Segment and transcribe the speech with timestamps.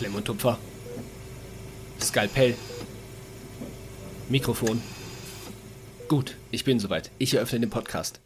[0.00, 0.58] Klemm und Tupfer.
[2.00, 2.54] Skalpell.
[4.30, 4.80] Mikrofon.
[6.08, 7.10] Gut, ich bin soweit.
[7.18, 8.22] Ich eröffne den Podcast.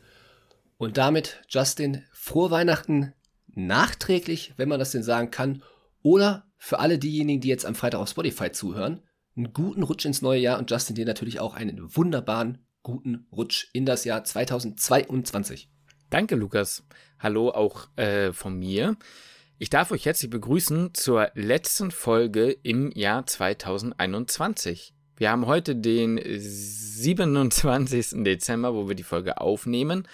[0.76, 3.12] Und damit, Justin, frohe Weihnachten
[3.56, 5.64] nachträglich, wenn man das denn sagen kann.
[6.00, 9.02] Oder für alle diejenigen, die jetzt am Freitag auf Spotify zuhören,
[9.36, 13.66] einen guten Rutsch ins neue Jahr und Justin dir natürlich auch einen wunderbaren, guten Rutsch
[13.72, 15.68] in das Jahr 2022.
[16.08, 16.84] Danke, Lukas.
[17.18, 18.96] Hallo auch äh, von mir.
[19.56, 24.92] Ich darf euch herzlich begrüßen zur letzten Folge im Jahr 2021.
[25.16, 28.24] Wir haben heute den 27.
[28.24, 30.08] Dezember, wo wir die Folge aufnehmen.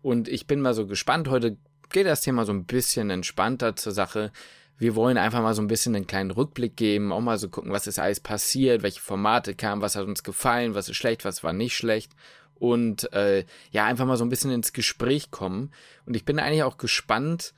[0.00, 1.28] Und ich bin mal so gespannt.
[1.28, 1.58] Heute
[1.90, 4.32] geht das Thema so ein bisschen entspannter zur Sache.
[4.78, 7.72] Wir wollen einfach mal so ein bisschen einen kleinen Rückblick geben, auch mal so gucken,
[7.72, 11.44] was ist alles passiert, welche Formate kamen, was hat uns gefallen, was ist schlecht, was
[11.44, 12.12] war nicht schlecht
[12.54, 15.70] und äh, ja, einfach mal so ein bisschen ins Gespräch kommen.
[16.06, 17.52] Und ich bin eigentlich auch gespannt.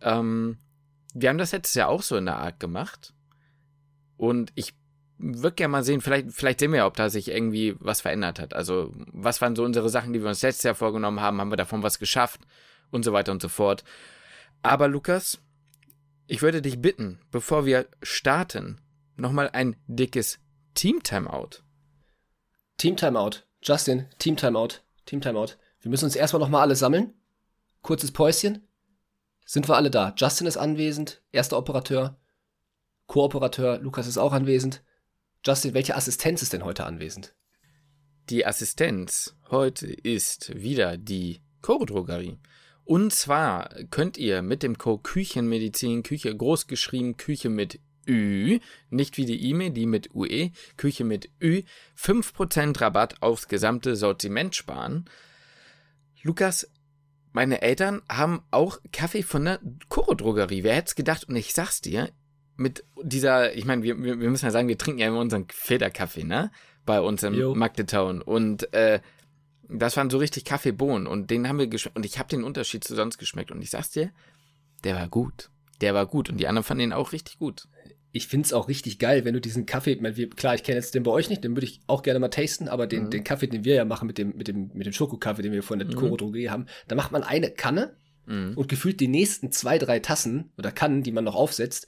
[0.00, 0.58] Ähm,
[1.14, 3.12] wir haben das letztes Jahr auch so in der Art gemacht.
[4.16, 4.74] Und ich
[5.18, 8.38] würde gerne mal sehen, vielleicht, vielleicht sehen wir ja, ob da sich irgendwie was verändert
[8.38, 8.54] hat.
[8.54, 11.40] Also, was waren so unsere Sachen, die wir uns letztes Jahr vorgenommen haben?
[11.40, 12.40] Haben wir davon was geschafft?
[12.90, 13.84] Und so weiter und so fort.
[14.62, 15.38] Aber Lukas,
[16.26, 18.80] ich würde dich bitten, bevor wir starten,
[19.16, 20.40] nochmal ein dickes
[20.74, 21.62] Team-Timeout.
[22.78, 23.44] Team-Timeout.
[23.62, 25.56] Justin, Team Timeout, Team Timeout.
[25.80, 27.12] Wir müssen uns erstmal nochmal alle sammeln.
[27.82, 28.66] Kurzes Päuschen.
[29.50, 30.14] Sind wir alle da?
[30.16, 32.16] Justin ist anwesend, erster Operateur.
[33.08, 34.84] Kooperateur, Lukas ist auch anwesend.
[35.44, 37.34] Justin, welche Assistenz ist denn heute anwesend?
[38.28, 42.38] Die Assistenz heute ist wieder die Choro-Drogerie.
[42.84, 49.16] Und zwar könnt ihr mit dem Code Küchenmedizin, Küche groß geschrieben, Küche mit Ü, nicht
[49.16, 51.62] wie die E-Mail, die mit UE, Küche mit Ü,
[51.98, 55.10] 5% Rabatt aufs gesamte Sortiment sparen.
[56.22, 56.70] Lukas,
[57.32, 60.64] meine Eltern haben auch Kaffee von der Koro-Drogerie.
[60.64, 61.28] Wer hätte es gedacht?
[61.28, 62.10] Und ich sag's dir,
[62.56, 66.24] mit dieser, ich meine, wir, wir müssen ja sagen, wir trinken ja immer unseren Filterkaffee,
[66.24, 66.50] ne?
[66.84, 67.54] Bei uns im jo.
[67.54, 68.20] Magdetown.
[68.20, 69.00] Und äh,
[69.68, 71.06] das waren so richtig Kaffeebohnen.
[71.06, 71.96] Und den haben wir geschmeckt.
[71.96, 73.50] Und ich habe den Unterschied zu sonst geschmeckt.
[73.50, 74.10] Und ich sag's dir,
[74.84, 75.50] der war gut.
[75.80, 76.30] Der war gut.
[76.30, 77.68] Und die anderen fanden ihn auch richtig gut
[78.12, 79.96] ich finde es auch richtig geil, wenn du diesen Kaffee,
[80.36, 82.68] klar, ich kenne jetzt den bei euch nicht, den würde ich auch gerne mal tasten,
[82.68, 83.10] aber den, mhm.
[83.10, 85.62] den Kaffee, den wir ja machen mit dem, mit dem, mit dem Schokokaffee, den wir
[85.62, 85.94] von der mhm.
[85.94, 88.54] Koro Drogerie haben, da macht man eine Kanne mhm.
[88.56, 91.86] und gefühlt die nächsten zwei, drei Tassen oder Kannen, die man noch aufsetzt,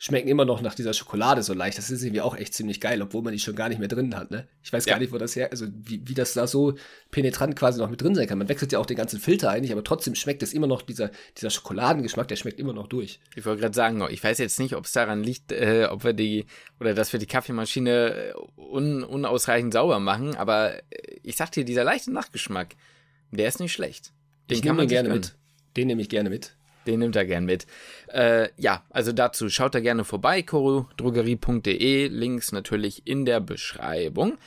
[0.00, 1.76] schmecken immer noch nach dieser Schokolade so leicht.
[1.76, 4.14] Das ist irgendwie auch echt ziemlich geil, obwohl man die schon gar nicht mehr drin
[4.14, 4.46] hat, ne?
[4.62, 4.92] Ich weiß ja.
[4.92, 6.74] gar nicht, wo das her, also wie, wie das da so
[7.10, 8.38] penetrant quasi noch mit drin sein kann.
[8.38, 11.10] Man wechselt ja auch den ganzen Filter eigentlich, aber trotzdem schmeckt es immer noch, dieser,
[11.36, 13.18] dieser Schokoladengeschmack, der schmeckt immer noch durch.
[13.34, 16.12] Ich wollte gerade sagen, ich weiß jetzt nicht, ob es daran liegt, äh, ob wir
[16.12, 16.46] die,
[16.78, 20.80] oder dass wir die Kaffeemaschine äh, un, unausreichend sauber machen, aber äh,
[21.24, 22.76] ich sag dir, dieser leichte Nachgeschmack,
[23.32, 24.12] der ist nicht schlecht.
[24.48, 25.34] Den ich kann man gerne mit.
[25.76, 26.56] Den nehme ich gerne mit.
[26.88, 27.66] Den nimmt er gern mit.
[28.08, 32.08] Äh, ja, also dazu schaut da gerne vorbei, chorodrogerie.de.
[32.08, 34.38] Links natürlich in der Beschreibung.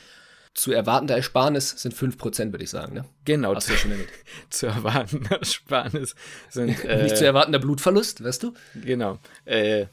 [0.52, 3.04] Zu erwartender Ersparnis sind 5%, würde ich sagen, ne?
[3.24, 3.54] Genau.
[3.60, 3.72] Zu,
[4.50, 6.16] zu erwartender Ersparnis
[6.50, 6.84] sind.
[6.84, 8.54] Äh, Nicht zu erwartender Blutverlust, weißt du?
[8.74, 9.20] Genau.
[9.44, 9.86] Äh,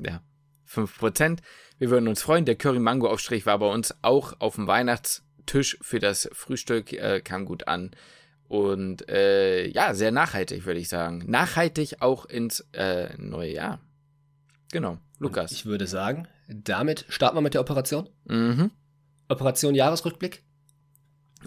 [0.00, 0.20] ja,
[0.68, 1.38] 5%.
[1.78, 2.44] Wir würden uns freuen.
[2.44, 7.68] Der Curry-Mango-Aufstrich war bei uns auch auf dem Weihnachtstisch für das Frühstück, äh, kam gut
[7.68, 7.92] an.
[8.52, 11.24] Und äh, ja, sehr nachhaltig, würde ich sagen.
[11.26, 13.80] Nachhaltig auch ins äh, neue Jahr.
[14.70, 15.52] Genau, Lukas.
[15.52, 18.10] Und ich würde sagen, damit starten wir mit der Operation.
[18.26, 18.70] Mhm.
[19.30, 20.42] Operation Jahresrückblick.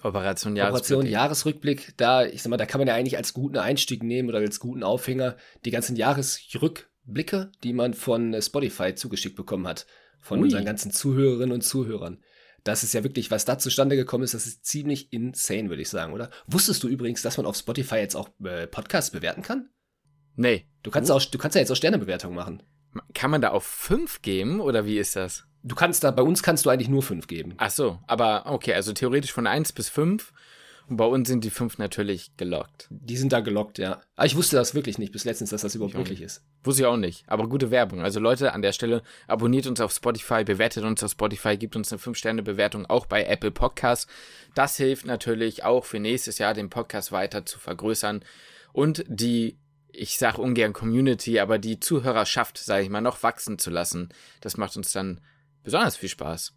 [0.02, 0.98] Operation Jahresrückblick.
[0.98, 4.30] Operation Jahresrückblick, da, ich sag mal, da kann man ja eigentlich als guten Einstieg nehmen
[4.30, 9.86] oder als guten Aufhänger die ganzen Jahresrückblicke, die man von Spotify zugeschickt bekommen hat.
[10.22, 10.46] Von Ui.
[10.46, 12.24] unseren ganzen Zuhörerinnen und Zuhörern
[12.66, 15.90] das ist ja wirklich, was da zustande gekommen ist, das ist ziemlich insane, würde ich
[15.90, 16.32] sagen, oder?
[16.48, 19.70] Wusstest du übrigens, dass man auf Spotify jetzt auch äh, Podcasts bewerten kann?
[20.36, 20.68] Nee.
[20.82, 22.64] Du kannst, auch, du kannst ja jetzt auch Sternebewertungen machen.
[23.14, 25.46] Kann man da auf fünf geben oder wie ist das?
[25.62, 27.54] Du kannst da, bei uns kannst du eigentlich nur fünf geben.
[27.58, 30.34] Ach so, aber okay, also theoretisch von eins bis fünf
[30.88, 32.88] und bei uns sind die fünf natürlich gelockt.
[32.90, 34.02] Die sind da gelockt, ja.
[34.16, 36.44] Aber ich wusste das wirklich nicht bis letztens, dass das überhaupt möglich ist.
[36.64, 37.24] Wusste ich auch nicht.
[37.28, 38.02] Aber gute Werbung.
[38.02, 41.92] Also Leute, an der Stelle abonniert uns auf Spotify, bewertet uns auf Spotify, gibt uns
[41.92, 44.08] eine 5-Sterne-Bewertung auch bei Apple Podcasts.
[44.54, 48.24] Das hilft natürlich auch für nächstes Jahr den Podcast weiter zu vergrößern
[48.72, 49.58] und die
[49.98, 54.10] ich sage ungern Community, aber die Zuhörerschaft, sage ich mal, noch wachsen zu lassen.
[54.42, 55.22] Das macht uns dann
[55.64, 56.54] besonders viel Spaß.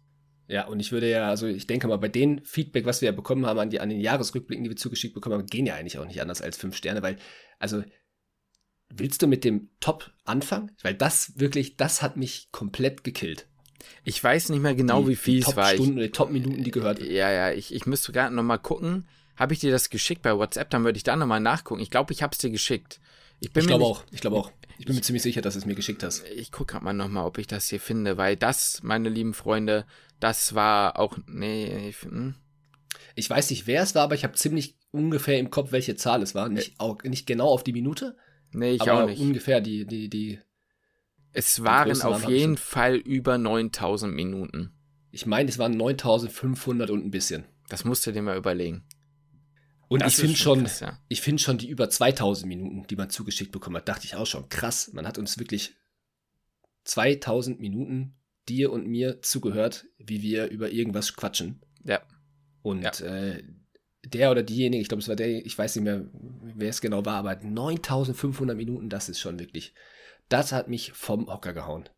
[0.49, 3.11] Ja, und ich würde ja, also ich denke mal, bei den Feedback, was wir ja
[3.11, 5.99] bekommen haben an, die, an den Jahresrückblicken, die wir zugeschickt bekommen haben, gehen ja eigentlich
[5.99, 7.17] auch nicht anders als fünf Sterne, weil,
[7.59, 7.83] also,
[8.89, 10.71] willst du mit dem Top anfangen?
[10.81, 13.45] Weil das wirklich, das hat mich komplett gekillt.
[14.03, 15.69] Ich weiß nicht mehr genau, die, wie viel es war.
[15.69, 16.99] Top-Stunden, die Top-Minuten, die gehört.
[16.99, 19.07] Ja, ja, ich, ich müsste gerade nochmal gucken.
[19.35, 20.71] Habe ich dir das geschickt bei WhatsApp?
[20.71, 21.79] Dann würde ich da nochmal nachgucken.
[21.79, 22.99] Ich glaube, ich habe es dir geschickt.
[23.39, 24.51] Ich, ich glaube auch, ich glaube auch.
[24.79, 26.25] Ich bin mir ziemlich sicher, dass du es mir geschickt hast.
[26.29, 29.85] Ich gucke gerade mal nochmal, ob ich das hier finde, weil das, meine lieben Freunde,
[30.19, 31.17] das war auch.
[31.27, 32.35] Nee, ich, hm.
[33.15, 36.21] ich weiß nicht, wer es war, aber ich habe ziemlich ungefähr im Kopf, welche Zahl
[36.21, 36.49] es war.
[36.49, 36.75] Nicht, äh.
[36.79, 38.17] auch, nicht genau auf die Minute.
[38.51, 39.21] Nee, ich aber auch nicht.
[39.21, 40.39] ungefähr die, die, die.
[41.31, 44.73] Es waren auf jeden Fall über 9000 Minuten.
[45.11, 47.45] Ich meine, es waren 9500 und ein bisschen.
[47.69, 48.83] Das musst du dir mal überlegen.
[49.87, 50.99] Und das ich finde schon, krass, ja.
[51.07, 54.27] ich finde schon die über 2000 Minuten, die man zugeschickt bekommen hat, dachte ich auch
[54.27, 54.91] schon krass.
[54.93, 55.75] Man hat uns wirklich
[56.83, 58.18] 2000 Minuten
[58.49, 61.61] dir und mir zugehört, wie wir über irgendwas quatschen.
[61.83, 62.01] Ja.
[62.61, 62.91] Und ja.
[63.05, 63.43] Äh,
[64.05, 66.05] der oder diejenige, ich glaube, es war der, ich weiß nicht mehr,
[66.55, 69.73] wer es genau war, aber 9500 Minuten, das ist schon wirklich,
[70.29, 71.89] das hat mich vom Hocker gehauen.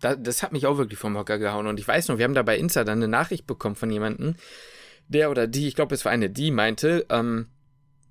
[0.00, 1.66] Das, das hat mich auch wirklich vom Hocker gehauen.
[1.66, 4.36] Und ich weiß noch, wir haben da bei Insta dann eine Nachricht bekommen von jemandem,
[5.08, 7.48] der oder die, ich glaube, es war eine, die meinte, ähm,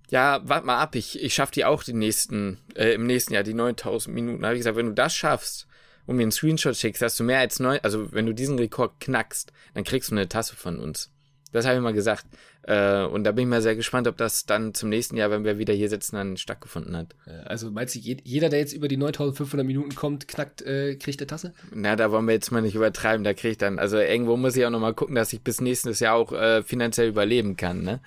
[0.09, 3.43] ja, warte mal ab, ich, ich schaffe die auch die nächsten, äh, im nächsten Jahr
[3.43, 4.41] die 9000 Minuten.
[4.41, 5.68] Da habe ich gesagt, wenn du das schaffst
[6.09, 8.99] und mir einen Screenshot schickst, hast du mehr als neun, also wenn du diesen Rekord
[8.99, 11.11] knackst, dann kriegst du eine Tasse von uns.
[11.51, 12.25] Das habe ich mal gesagt.
[12.63, 15.43] Äh, und da bin ich mal sehr gespannt, ob das dann zum nächsten Jahr, wenn
[15.43, 17.15] wir wieder hier sitzen, dann stattgefunden hat.
[17.45, 21.27] Also meinst du, jeder, der jetzt über die 9500 Minuten kommt, knackt, äh, kriegt eine
[21.27, 21.53] Tasse?
[21.71, 23.23] Na, da wollen wir jetzt mal nicht übertreiben.
[23.23, 25.99] Da kriege ich dann, also irgendwo muss ich auch nochmal gucken, dass ich bis nächstes
[25.99, 27.99] Jahr auch äh, finanziell überleben kann, ne?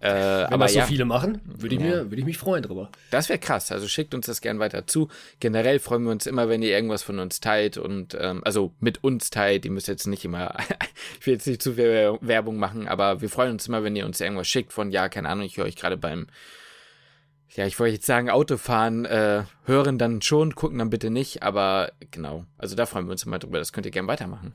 [0.00, 2.04] Äh, Wenn aber das so viele machen, würde ich, ja.
[2.10, 2.90] ich mich freuen drüber.
[3.10, 3.70] Das wäre krass.
[3.70, 5.08] Also schickt uns das gern weiter zu.
[5.40, 9.04] Generell freuen wir uns immer, wenn ihr irgendwas von uns teilt und ähm, also mit
[9.04, 9.66] uns teilt.
[9.66, 10.56] Ihr müsst jetzt nicht immer,
[11.20, 14.06] ich will jetzt nicht zu viel Werbung machen, aber wir freuen uns immer, wenn ihr
[14.06, 16.26] uns irgendwas schickt von, ja, keine Ahnung, ich höre euch gerade beim
[17.56, 21.90] ja, ich wollte jetzt sagen, Autofahren äh, hören dann schon, gucken dann bitte nicht, aber
[22.12, 22.46] genau.
[22.58, 23.58] Also da freuen wir uns immer drüber.
[23.58, 24.54] Das könnt ihr gern weitermachen.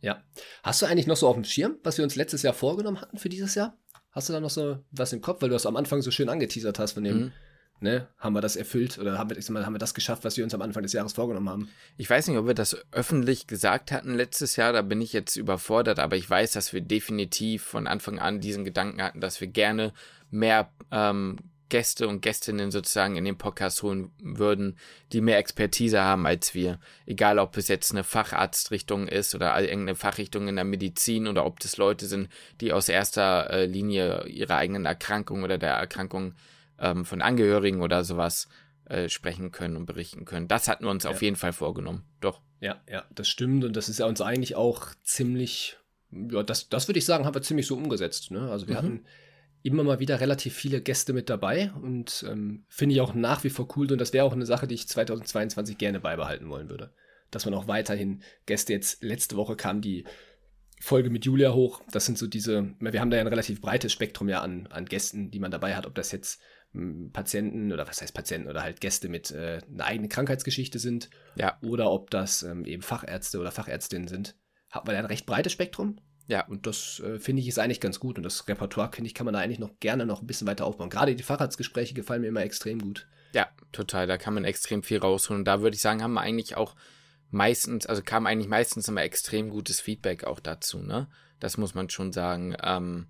[0.00, 0.22] Ja.
[0.62, 3.18] Hast du eigentlich noch so auf dem Schirm, was wir uns letztes Jahr vorgenommen hatten
[3.18, 3.76] für dieses Jahr?
[4.12, 6.28] Hast du da noch so was im Kopf, weil du das am Anfang so schön
[6.28, 7.32] angeteasert hast von dem, mhm.
[7.80, 10.36] ne, haben wir das erfüllt oder haben wir, ich mal, haben wir das geschafft, was
[10.36, 11.68] wir uns am Anfang des Jahres vorgenommen haben?
[11.96, 15.36] Ich weiß nicht, ob wir das öffentlich gesagt hatten letztes Jahr, da bin ich jetzt
[15.36, 19.48] überfordert, aber ich weiß, dass wir definitiv von Anfang an diesen Gedanken hatten, dass wir
[19.48, 19.92] gerne
[20.30, 21.36] mehr ähm,
[21.70, 24.76] Gäste und Gästinnen sozusagen in den Podcast holen würden,
[25.12, 26.78] die mehr Expertise haben als wir.
[27.06, 31.60] Egal, ob es jetzt eine Facharztrichtung ist oder irgendeine Fachrichtung in der Medizin oder ob
[31.60, 32.28] das Leute sind,
[32.60, 36.34] die aus erster äh, Linie ihrer eigenen Erkrankung oder der Erkrankung
[36.78, 38.48] ähm, von Angehörigen oder sowas
[38.84, 40.48] äh, sprechen können und berichten können.
[40.48, 41.10] Das hatten wir uns ja.
[41.10, 42.04] auf jeden Fall vorgenommen.
[42.20, 42.40] Doch.
[42.60, 45.78] Ja, ja, das stimmt und das ist ja uns eigentlich auch ziemlich,
[46.10, 48.30] ja, das, das würde ich sagen, haben wir ziemlich so umgesetzt.
[48.30, 48.50] Ne?
[48.50, 48.78] Also wir mhm.
[48.78, 49.04] hatten
[49.62, 53.50] immer mal wieder relativ viele Gäste mit dabei und ähm, finde ich auch nach wie
[53.50, 56.92] vor cool und das wäre auch eine Sache, die ich 2022 gerne beibehalten wollen würde.
[57.30, 60.04] Dass man auch weiterhin Gäste jetzt, letzte Woche kam die
[60.80, 61.82] Folge mit Julia hoch.
[61.92, 64.86] Das sind so diese, wir haben da ja ein relativ breites Spektrum ja an, an
[64.86, 66.40] Gästen, die man dabei hat, ob das jetzt
[66.72, 71.10] hm, Patienten oder was heißt Patienten oder halt Gäste mit äh, einer eigenen Krankheitsgeschichte sind.
[71.36, 71.58] Ja.
[71.62, 74.36] Oder ob das ähm, eben Fachärzte oder Fachärztinnen sind.
[74.70, 76.00] Hat man ja ein recht breites Spektrum.
[76.30, 78.16] Ja, und das äh, finde ich ist eigentlich ganz gut.
[78.16, 80.64] Und das Repertoire, finde ich, kann man da eigentlich noch gerne noch ein bisschen weiter
[80.64, 80.88] aufbauen.
[80.88, 83.08] Gerade die Facharztgespräche gefallen mir immer extrem gut.
[83.32, 84.06] Ja, total.
[84.06, 85.40] Da kann man extrem viel rausholen.
[85.40, 86.76] Und da würde ich sagen, haben wir eigentlich auch
[87.30, 91.08] meistens, also kam eigentlich meistens immer extrem gutes Feedback auch dazu, ne?
[91.40, 92.54] Das muss man schon sagen.
[92.62, 93.08] Ähm,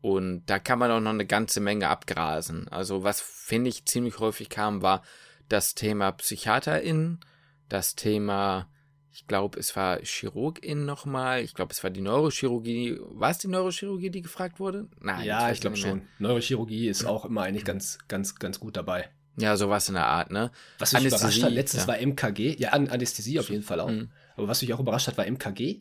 [0.00, 2.68] und da kann man auch noch eine ganze Menge abgrasen.
[2.68, 5.02] Also was finde ich ziemlich häufig kam, war
[5.50, 7.20] das Thema PsychiaterInnen,
[7.68, 8.70] das Thema
[9.16, 11.40] ich glaube, es war Chirurgin nochmal.
[11.40, 12.98] Ich glaube, es war die Neurochirurgie.
[13.00, 14.88] War es die Neurochirurgie, die gefragt wurde?
[15.00, 15.24] Nein.
[15.24, 16.02] Ja, ich glaube schon.
[16.18, 19.08] Neurochirurgie ist auch immer eigentlich ganz, ganz, ganz gut dabei.
[19.38, 20.50] Ja, sowas in der Art, ne?
[20.78, 21.88] Was mich überrascht hat, letztes ja.
[21.88, 22.56] war MKG.
[22.58, 23.88] Ja, Anästhesie auf jeden Fall auch.
[23.88, 24.10] Mhm.
[24.36, 25.80] Aber was mich auch überrascht hat, war MKG.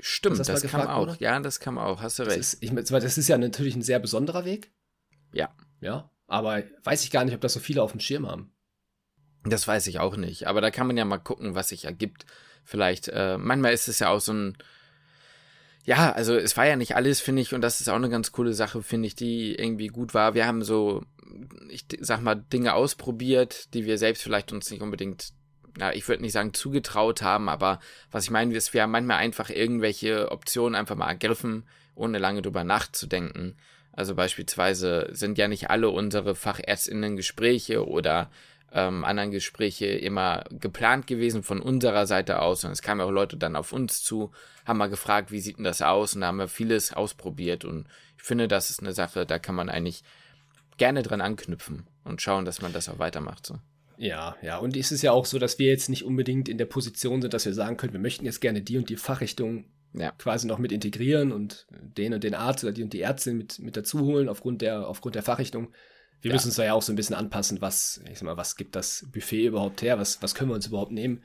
[0.00, 1.00] Stimmt, das, das kam auch.
[1.00, 1.16] Wurde?
[1.20, 2.00] Ja, das kam auch.
[2.00, 2.38] Hast du recht.
[2.38, 4.72] Das ist, ich, das ist ja natürlich ein sehr besonderer Weg.
[5.34, 5.50] Ja.
[5.82, 6.10] Ja.
[6.28, 8.54] Aber weiß ich gar nicht, ob das so viele auf dem Schirm haben.
[9.44, 10.46] Das weiß ich auch nicht.
[10.46, 12.24] Aber da kann man ja mal gucken, was sich ergibt
[12.70, 13.08] vielleicht.
[13.08, 14.56] Äh, manchmal ist es ja auch so ein,
[15.84, 18.32] ja, also es war ja nicht alles, finde ich, und das ist auch eine ganz
[18.32, 20.34] coole Sache, finde ich, die irgendwie gut war.
[20.34, 21.04] Wir haben so,
[21.68, 25.32] ich sag mal, Dinge ausprobiert, die wir selbst vielleicht uns nicht unbedingt,
[25.78, 29.18] ja, ich würde nicht sagen zugetraut haben, aber was ich meine, ist, wir haben manchmal
[29.18, 33.56] einfach irgendwelche Optionen einfach mal ergriffen, ohne lange drüber nachzudenken.
[33.92, 38.30] Also beispielsweise sind ja nicht alle unsere Fachärztinnen Gespräche oder
[38.72, 42.64] ähm, anderen Gespräche immer geplant gewesen von unserer Seite aus.
[42.64, 44.30] Und es kamen auch Leute dann auf uns zu,
[44.64, 46.14] haben mal gefragt, wie sieht denn das aus?
[46.14, 47.64] Und da haben wir vieles ausprobiert.
[47.64, 47.86] Und
[48.16, 50.02] ich finde, das ist eine Sache, da kann man eigentlich
[50.76, 53.46] gerne dran anknüpfen und schauen, dass man das auch weitermacht.
[53.46, 53.58] So.
[53.96, 54.56] Ja, ja.
[54.58, 57.34] Und es ist ja auch so, dass wir jetzt nicht unbedingt in der Position sind,
[57.34, 60.12] dass wir sagen können, wir möchten jetzt gerne die und die Fachrichtung ja.
[60.12, 63.58] quasi noch mit integrieren und den und den Arzt oder die und die Ärztin mit,
[63.58, 65.72] mit dazu holen aufgrund der, aufgrund der Fachrichtung
[66.20, 66.34] Wir ja.
[66.34, 68.76] müssen uns da ja auch so ein bisschen anpassen, was, ich sag mal, was gibt
[68.76, 69.98] das Buffet überhaupt her?
[69.98, 71.22] Was, was können wir uns überhaupt nehmen?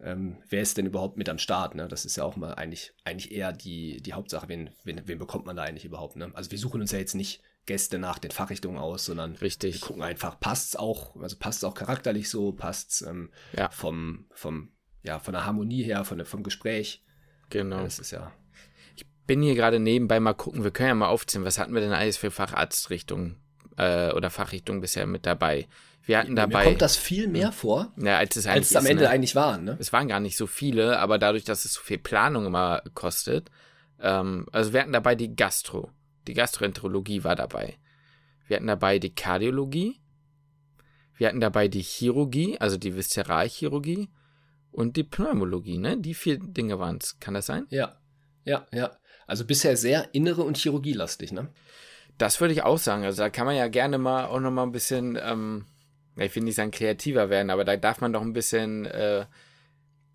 [0.00, 1.74] Ähm, wer ist denn überhaupt mit am Start?
[1.74, 1.88] Ne?
[1.88, 5.46] Das ist ja auch mal eigentlich, eigentlich eher die, die Hauptsache, wen, wen, wen bekommt
[5.46, 6.16] man da eigentlich überhaupt?
[6.16, 6.30] Ne?
[6.34, 9.74] Also wir suchen uns ja jetzt nicht Gäste nach den Fachrichtungen aus, sondern Richtig.
[9.74, 13.30] wir gucken einfach, passt es auch, also passt es auch charakterlich so, passt es ähm,
[13.56, 13.68] ja.
[13.70, 14.70] vom, vom,
[15.02, 17.04] ja, von der Harmonie her, von vom Gespräch.
[17.50, 17.78] Genau.
[17.78, 18.32] Ja, das ist ja.
[18.94, 21.80] Ich bin hier gerade nebenbei mal gucken, wir können ja mal aufziehen, was hatten wir
[21.80, 23.36] denn alles für Facharztrichtungen
[23.78, 25.66] äh, oder Fachrichtungen bisher mit dabei?
[26.04, 26.60] Wir hatten dabei.
[26.60, 29.10] Mir kommt das viel mehr vor, ja, als es, als es am Ende ne?
[29.10, 29.64] eigentlich waren.
[29.64, 29.76] Ne?
[29.78, 33.50] Es waren gar nicht so viele, aber dadurch, dass es so viel Planung immer kostet.
[34.00, 35.90] Ähm, also wir hatten dabei die Gastro.
[36.26, 37.78] Die Gastroenterologie war dabei.
[38.46, 40.00] Wir hatten dabei die Kardiologie.
[41.16, 44.08] Wir hatten dabei die Chirurgie, also die Viszeralchirurgie
[44.70, 45.98] und die Pneumologie, ne?
[45.98, 47.18] Die vier Dinge waren es.
[47.18, 47.66] Kann das sein?
[47.70, 47.98] Ja,
[48.44, 48.96] ja, ja.
[49.26, 51.48] Also bisher sehr innere und chirurgielastig, ne?
[52.18, 53.04] Das würde ich auch sagen.
[53.04, 55.64] Also da kann man ja gerne mal auch noch mal ein bisschen ähm,
[56.26, 59.26] ich will nicht sagen kreativer werden, aber da darf man doch ein bisschen äh,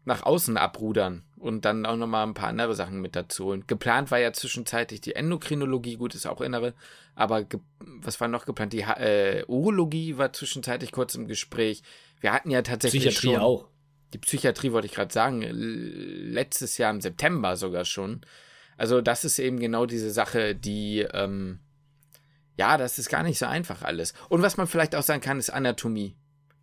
[0.06, 3.48] nach außen abrudern und dann auch nochmal ein paar andere Sachen mit dazu.
[3.48, 6.74] Und geplant war ja zwischenzeitlich die Endokrinologie, gut, ist auch innere,
[7.16, 7.46] aber
[7.80, 8.74] was war noch geplant?
[8.74, 11.84] Die äh, Urologie war zwischenzeitlich kurz im Gespräch.
[12.20, 13.68] Wir hatten ja tatsächlich Psychiatrie schon, auch.
[14.14, 18.22] Die Psychiatrie wollte ich gerade sagen, letztes Jahr im September sogar schon.
[18.78, 21.60] Also das ist eben genau diese Sache, die ähm,
[22.58, 24.14] ja, das ist gar nicht so einfach alles.
[24.30, 26.16] Und was man vielleicht auch sagen kann, ist Anatomie.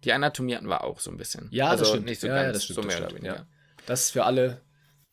[0.04, 1.48] Die Anatomie hatten wir auch so ein bisschen.
[1.50, 2.06] Ja, also das stimmt.
[2.06, 3.36] nicht so ja, ganz, ja, das stimmt, so mehr das oder weniger.
[3.36, 3.46] Ja.
[3.86, 4.60] Das ist für alle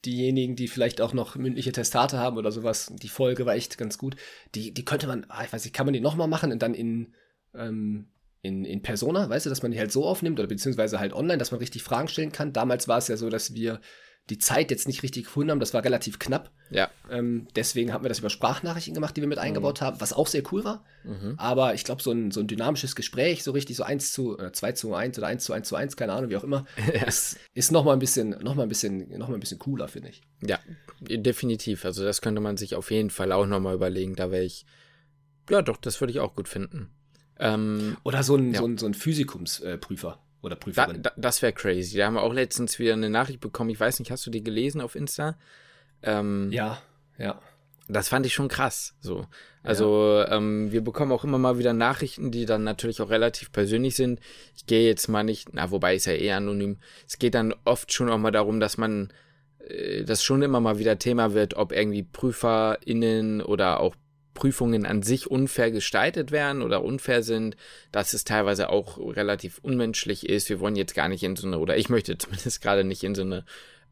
[0.06, 2.92] diejenigen, die vielleicht auch noch mündliche Testate haben oder sowas.
[2.96, 4.16] Die Folge war echt ganz gut.
[4.56, 6.74] Die, die könnte man, ah, ich weiß nicht, kann man die nochmal machen und dann
[6.74, 7.14] in,
[7.56, 8.08] ähm,
[8.42, 11.40] in, in Persona, weißt du, dass man die halt so aufnimmt oder beziehungsweise halt online,
[11.40, 12.54] dass man richtig Fragen stellen kann.
[12.54, 13.82] Damals war es ja so, dass wir
[14.30, 15.60] die Zeit jetzt nicht richtig gefunden haben.
[15.60, 16.52] Das war relativ knapp.
[16.70, 16.90] Ja.
[17.10, 19.86] Ähm, deswegen haben wir das über Sprachnachrichten gemacht, die wir mit eingebaut mhm.
[19.86, 20.84] haben, was auch sehr cool war.
[21.04, 21.36] Mhm.
[21.38, 24.52] Aber ich glaube, so ein, so ein dynamisches Gespräch, so richtig so 1 zu, äh,
[24.52, 27.06] 2 zu 1 oder 1 zu 1 zu 1, keine Ahnung, wie auch immer, ja.
[27.06, 30.10] ist, ist nochmal ein bisschen, noch mal ein bisschen, noch mal ein bisschen cooler, finde
[30.10, 30.22] ich.
[30.46, 30.60] Ja,
[31.00, 31.86] definitiv.
[31.86, 34.16] Also das könnte man sich auf jeden Fall auch nochmal überlegen.
[34.16, 34.66] Da wäre ich,
[35.50, 36.90] ja doch, das würde ich auch gut finden.
[37.40, 38.60] Ähm, oder so ein, ja.
[38.60, 40.20] so ein, so ein Physikumsprüfer.
[40.42, 41.02] Oder Prüferin.
[41.02, 41.98] Da, da, das wäre crazy.
[41.98, 43.70] Da haben wir auch letztens wieder eine Nachricht bekommen.
[43.70, 45.38] Ich weiß nicht, hast du die gelesen auf Insta?
[46.04, 46.82] Ähm, ja,
[47.18, 47.42] ja.
[47.90, 48.96] Das fand ich schon krass.
[49.00, 49.26] So.
[49.64, 50.36] Also ja.
[50.36, 54.20] ähm, wir bekommen auch immer mal wieder Nachrichten, die dann natürlich auch relativ persönlich sind.
[54.56, 56.78] Ich gehe jetzt mal nicht, na, wobei ist ja eh anonym.
[57.08, 59.10] Es geht dann oft schon auch mal darum, dass man
[59.60, 63.96] äh, das schon immer mal wieder Thema wird, ob irgendwie PrüferInnen oder auch
[64.38, 67.58] Prüfungen an sich unfair gestaltet werden oder unfair sind,
[67.92, 70.48] dass es teilweise auch relativ unmenschlich ist.
[70.50, 73.16] Wir wollen jetzt gar nicht in so eine, oder ich möchte zumindest gerade nicht in
[73.16, 73.46] so eine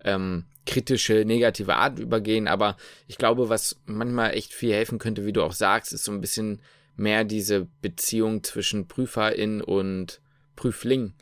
[0.03, 5.33] ähm, kritische, negative Art übergehen, aber ich glaube, was manchmal echt viel helfen könnte, wie
[5.33, 6.61] du auch sagst, ist so ein bisschen
[6.95, 10.21] mehr diese Beziehung zwischen Prüferin und
[10.55, 11.13] Prüfling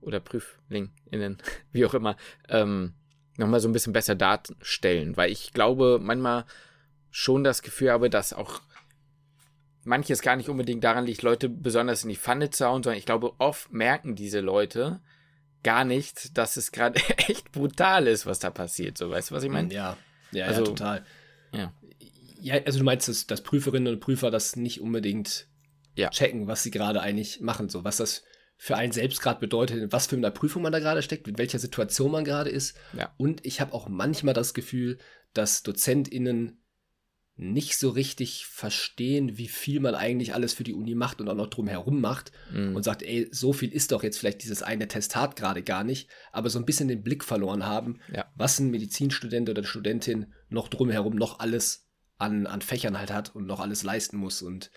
[0.00, 1.36] oder PrüflingInnen,
[1.72, 2.16] wie auch immer,
[2.48, 2.94] ähm,
[3.36, 6.46] nochmal so ein bisschen besser darstellen, weil ich glaube, manchmal
[7.10, 8.62] schon das Gefühl habe, dass auch
[9.84, 13.06] manches gar nicht unbedingt daran liegt, Leute besonders in die Pfanne zu hauen, sondern ich
[13.06, 15.00] glaube, oft merken diese Leute
[15.62, 18.98] gar nicht, dass es gerade echt brutal ist, was da passiert.
[18.98, 19.72] So, weißt du, was ich meine?
[19.72, 19.96] Ja,
[20.32, 21.06] ja, also, ja, total.
[21.52, 21.72] Ja.
[22.42, 25.46] Ja, also du meinst, dass, dass Prüferinnen und Prüfer das nicht unbedingt
[25.94, 26.08] ja.
[26.08, 28.22] checken, was sie gerade eigentlich machen, so was das
[28.56, 31.58] für einen selbst gerade bedeutet, was für eine Prüfung man da gerade steckt, in welcher
[31.58, 32.76] Situation man gerade ist.
[32.92, 33.12] Ja.
[33.16, 34.98] Und ich habe auch manchmal das Gefühl,
[35.32, 36.59] dass DozentInnen
[37.40, 41.34] nicht so richtig verstehen, wie viel man eigentlich alles für die Uni macht und auch
[41.34, 42.76] noch drumherum macht mhm.
[42.76, 46.10] und sagt, ey, so viel ist doch jetzt vielleicht dieses eine Testat gerade gar nicht,
[46.32, 48.26] aber so ein bisschen den Blick verloren haben, ja.
[48.34, 53.46] was ein Medizinstudent oder Studentin noch drumherum noch alles an, an Fächern halt hat und
[53.46, 54.70] noch alles leisten muss und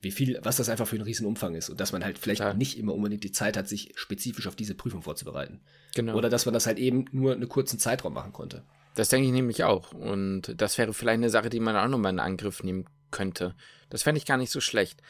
[0.00, 2.54] wie viel, was das einfach für ein Riesenumfang ist und dass man halt vielleicht Klar.
[2.54, 5.60] nicht immer unbedingt die Zeit hat, sich spezifisch auf diese Prüfung vorzubereiten.
[5.94, 6.16] Genau.
[6.16, 8.64] Oder dass man das halt eben nur einen kurzen Zeitraum machen konnte.
[8.96, 9.92] Das denke ich nämlich auch.
[9.92, 13.54] Und das wäre vielleicht eine Sache, die man auch nochmal in Angriff nehmen könnte.
[13.90, 15.00] Das fände ich gar nicht so schlecht.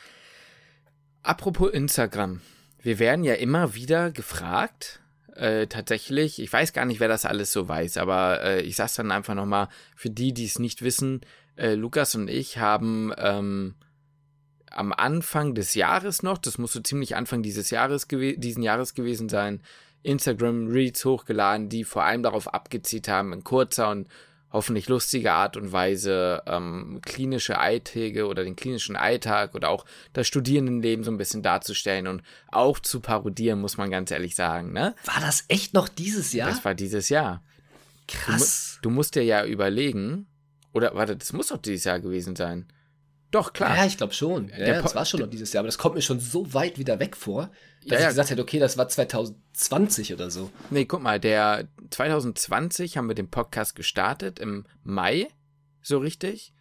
[1.22, 2.42] Apropos Instagram.
[2.82, 5.00] Wir werden ja immer wieder gefragt,
[5.34, 8.94] äh, tatsächlich, ich weiß gar nicht, wer das alles so weiß, aber äh, ich sag's
[8.94, 11.20] dann einfach nochmal, für die, die es nicht wissen,
[11.56, 13.74] äh, Lukas und ich haben ähm,
[14.70, 19.28] am Anfang des Jahres noch, das muss so ziemlich Anfang dieses Jahres diesen Jahres gewesen
[19.28, 19.62] sein,
[20.02, 24.08] Instagram Reads hochgeladen, die vor allem darauf abgezielt haben, in kurzer und
[24.52, 30.26] hoffentlich lustiger Art und Weise ähm, klinische Alltäge oder den klinischen Alltag oder auch das
[30.26, 34.72] Studierendenleben so ein bisschen darzustellen und auch zu parodieren, muss man ganz ehrlich sagen.
[34.72, 34.94] Ne?
[35.04, 36.48] War das echt noch dieses Jahr?
[36.48, 37.42] Das war dieses Jahr.
[38.08, 38.78] Krass.
[38.80, 40.26] Du, du musst dir ja überlegen,
[40.72, 42.66] oder warte, das muss doch dieses Jahr gewesen sein.
[43.32, 43.76] Doch, klar.
[43.76, 44.48] Ja, ich glaube schon.
[44.48, 46.78] Ja, ja, das war schon noch dieses Jahr, aber das kommt mir schon so weit
[46.78, 47.50] wieder weg vor,
[47.86, 50.50] dass ja, ich gesagt hätte, okay, das war 2020 oder so.
[50.70, 55.28] Nee, guck mal, der 2020 haben wir den Podcast gestartet im Mai,
[55.82, 56.52] so richtig.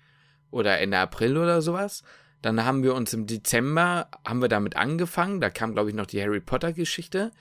[0.52, 2.04] Oder Ende April oder sowas.
[2.42, 5.42] Dann haben wir uns im Dezember, haben wir damit angefangen.
[5.42, 7.32] Da kam, glaube ich, noch die Harry Potter-Geschichte.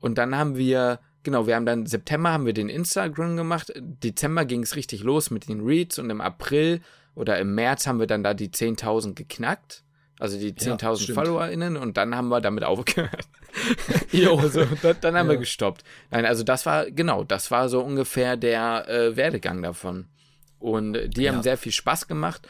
[0.00, 3.72] Und dann haben wir, genau, wir haben dann September haben wir den Instagram gemacht.
[3.76, 6.80] Dezember ging es richtig los mit den Reads und im April
[7.14, 9.84] oder im März haben wir dann da die 10.000 geknackt.
[10.24, 13.28] Also die 10.000 ja, FollowerInnen und dann haben wir damit aufgehört.
[14.10, 14.38] jo.
[14.40, 15.32] Also, dann, dann haben ja.
[15.32, 15.84] wir gestoppt.
[16.10, 20.06] Nein, also das war, genau, das war so ungefähr der äh, Werdegang davon.
[20.58, 21.32] Und die ja.
[21.34, 22.48] haben sehr viel Spaß gemacht.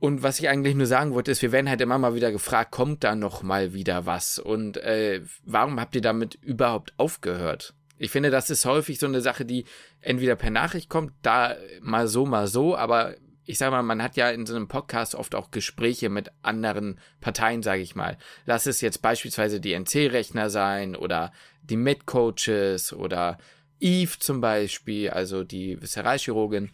[0.00, 2.72] Und was ich eigentlich nur sagen wollte, ist, wir werden halt immer mal wieder gefragt,
[2.72, 4.40] kommt da noch mal wieder was?
[4.40, 7.74] Und äh, warum habt ihr damit überhaupt aufgehört?
[7.96, 9.66] Ich finde, das ist häufig so eine Sache, die
[10.00, 14.16] entweder per Nachricht kommt, da mal so, mal so, aber ich sag mal, man hat
[14.16, 18.16] ja in so einem Podcast oft auch Gespräche mit anderen Parteien, sage ich mal.
[18.46, 21.32] Lass es jetzt beispielsweise die NC-Rechner sein oder
[21.62, 23.38] die Med-Coaches oder
[23.80, 26.70] Eve zum Beispiel, also die Viszeralchirurgin.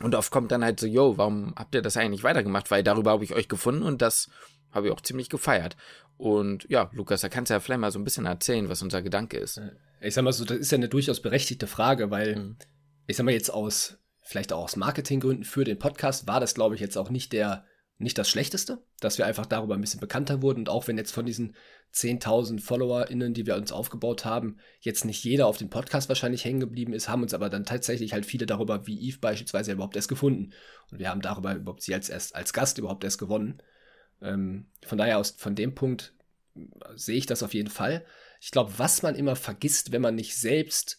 [0.00, 2.70] Und oft kommt dann halt so, yo, warum habt ihr das eigentlich weitergemacht?
[2.70, 4.30] Weil darüber habe ich euch gefunden und das
[4.70, 5.76] habe ich auch ziemlich gefeiert.
[6.16, 9.02] Und ja, Lukas, da kannst du ja vielleicht mal so ein bisschen erzählen, was unser
[9.02, 9.60] Gedanke ist.
[10.00, 12.56] Ich sag mal so, das ist ja eine durchaus berechtigte Frage, weil mhm.
[13.06, 16.74] ich sag mal jetzt aus vielleicht auch aus Marketinggründen für den Podcast war das, glaube
[16.74, 17.64] ich, jetzt auch nicht der,
[17.98, 21.12] nicht das Schlechteste, dass wir einfach darüber ein bisschen bekannter wurden und auch wenn jetzt
[21.12, 21.54] von diesen
[21.94, 26.60] 10.000 FollowerInnen, die wir uns aufgebaut haben, jetzt nicht jeder auf den Podcast wahrscheinlich hängen
[26.60, 30.08] geblieben ist, haben uns aber dann tatsächlich halt viele darüber, wie Eve beispielsweise überhaupt erst
[30.08, 30.52] gefunden
[30.90, 33.62] und wir haben darüber überhaupt sie als, erst, als Gast überhaupt erst gewonnen.
[34.20, 36.14] Ähm, von daher aus, von dem Punkt
[36.96, 38.04] sehe ich das auf jeden Fall.
[38.40, 40.98] Ich glaube, was man immer vergisst, wenn man nicht selbst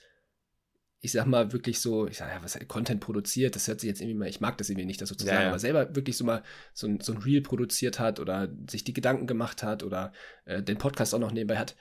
[1.00, 4.02] ich sag mal, wirklich so, ich sag ja, was Content produziert, das hört sich jetzt
[4.02, 5.50] irgendwie mal, ich mag das irgendwie nicht, das sozusagen, ja, ja.
[5.50, 8.94] aber selber wirklich so mal so ein, so ein Reel produziert hat oder sich die
[8.94, 10.12] Gedanken gemacht hat oder
[10.46, 11.76] äh, den Podcast auch noch nebenbei hat,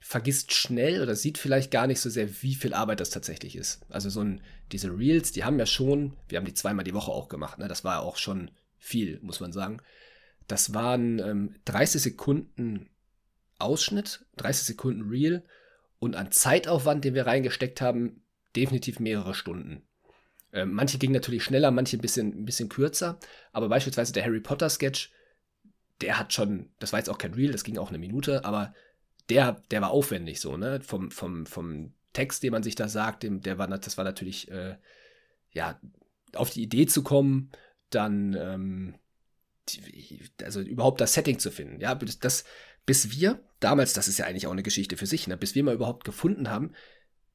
[0.00, 3.86] vergisst schnell oder sieht vielleicht gar nicht so sehr, wie viel Arbeit das tatsächlich ist.
[3.88, 7.12] Also so ein, diese Reels, die haben ja schon, wir haben die zweimal die Woche
[7.12, 7.68] auch gemacht, ne?
[7.68, 9.80] Das war ja auch schon viel, muss man sagen.
[10.48, 12.90] Das waren ähm, 30 Sekunden
[13.58, 15.44] Ausschnitt, 30 Sekunden Reel
[16.00, 18.24] und an Zeitaufwand, den wir reingesteckt haben,
[18.56, 19.82] definitiv mehrere Stunden.
[20.52, 23.18] Ähm, manche gingen natürlich schneller, manche ein bisschen, ein bisschen kürzer,
[23.52, 25.10] aber beispielsweise der Harry Potter Sketch,
[26.00, 28.74] der hat schon, das war jetzt auch kein Reel, das ging auch eine Minute, aber
[29.28, 30.80] der, der war aufwendig so, ne?
[30.82, 34.50] Vom, vom, vom Text, den man sich da sagt, dem, der war, das war natürlich,
[34.50, 34.76] äh,
[35.52, 35.80] ja,
[36.34, 37.50] auf die Idee zu kommen,
[37.90, 38.94] dann, ähm,
[40.42, 42.44] also überhaupt das Setting zu finden, ja, das,
[42.84, 45.62] bis wir, damals, das ist ja eigentlich auch eine Geschichte für sich, ne, bis wir
[45.62, 46.72] mal überhaupt gefunden haben,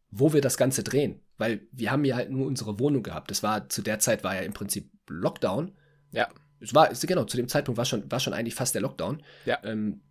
[0.10, 1.22] wo wir das Ganze drehen.
[1.38, 3.30] Weil wir haben ja halt nur unsere Wohnung gehabt.
[3.30, 5.76] Das war, zu der Zeit war ja im Prinzip Lockdown.
[6.12, 6.30] Ja.
[6.60, 9.22] Es war, genau, zu dem Zeitpunkt war schon, war schon eigentlich fast der Lockdown.
[9.46, 9.60] Ja.
[9.64, 10.02] Ähm,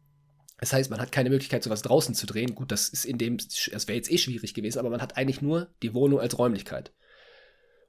[0.58, 2.54] das heißt, man hat keine Möglichkeit, sowas draußen zu drehen.
[2.54, 5.42] Gut, das ist in dem, das wäre jetzt eh schwierig gewesen, aber man hat eigentlich
[5.42, 6.92] nur die Wohnung als Räumlichkeit.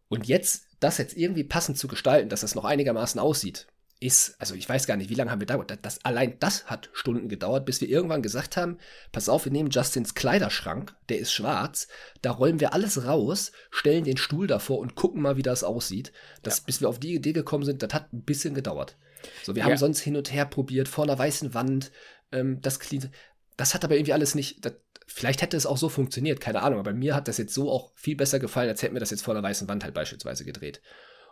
[0.09, 3.67] Und jetzt, das jetzt irgendwie passend zu gestalten, dass das noch einigermaßen aussieht,
[3.99, 5.77] ist, also ich weiß gar nicht, wie lange haben wir dauert.
[5.81, 8.77] Das, allein das hat Stunden gedauert, bis wir irgendwann gesagt haben,
[9.11, 11.87] pass auf, wir nehmen Justins Kleiderschrank, der ist schwarz,
[12.21, 16.11] da räumen wir alles raus, stellen den Stuhl davor und gucken mal, wie das aussieht.
[16.43, 16.63] Das, ja.
[16.67, 18.97] Bis wir auf die Idee gekommen sind, das hat ein bisschen gedauert.
[19.43, 19.69] So, wir ja.
[19.69, 21.91] haben sonst hin und her probiert, vor einer weißen Wand,
[22.31, 23.11] ähm, das clean,
[23.55, 24.73] das hat aber irgendwie alles nicht, das,
[25.07, 27.91] vielleicht hätte es auch so funktioniert, keine Ahnung, aber mir hat das jetzt so auch
[27.95, 30.81] viel besser gefallen, als hätten wir das jetzt vor einer weißen Wand halt beispielsweise gedreht.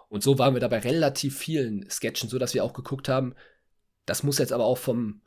[0.10, 3.36] Und so waren wir dabei relativ vielen Sketchen, so dass wir auch geguckt haben,
[4.06, 5.22] das muss jetzt aber auch vom,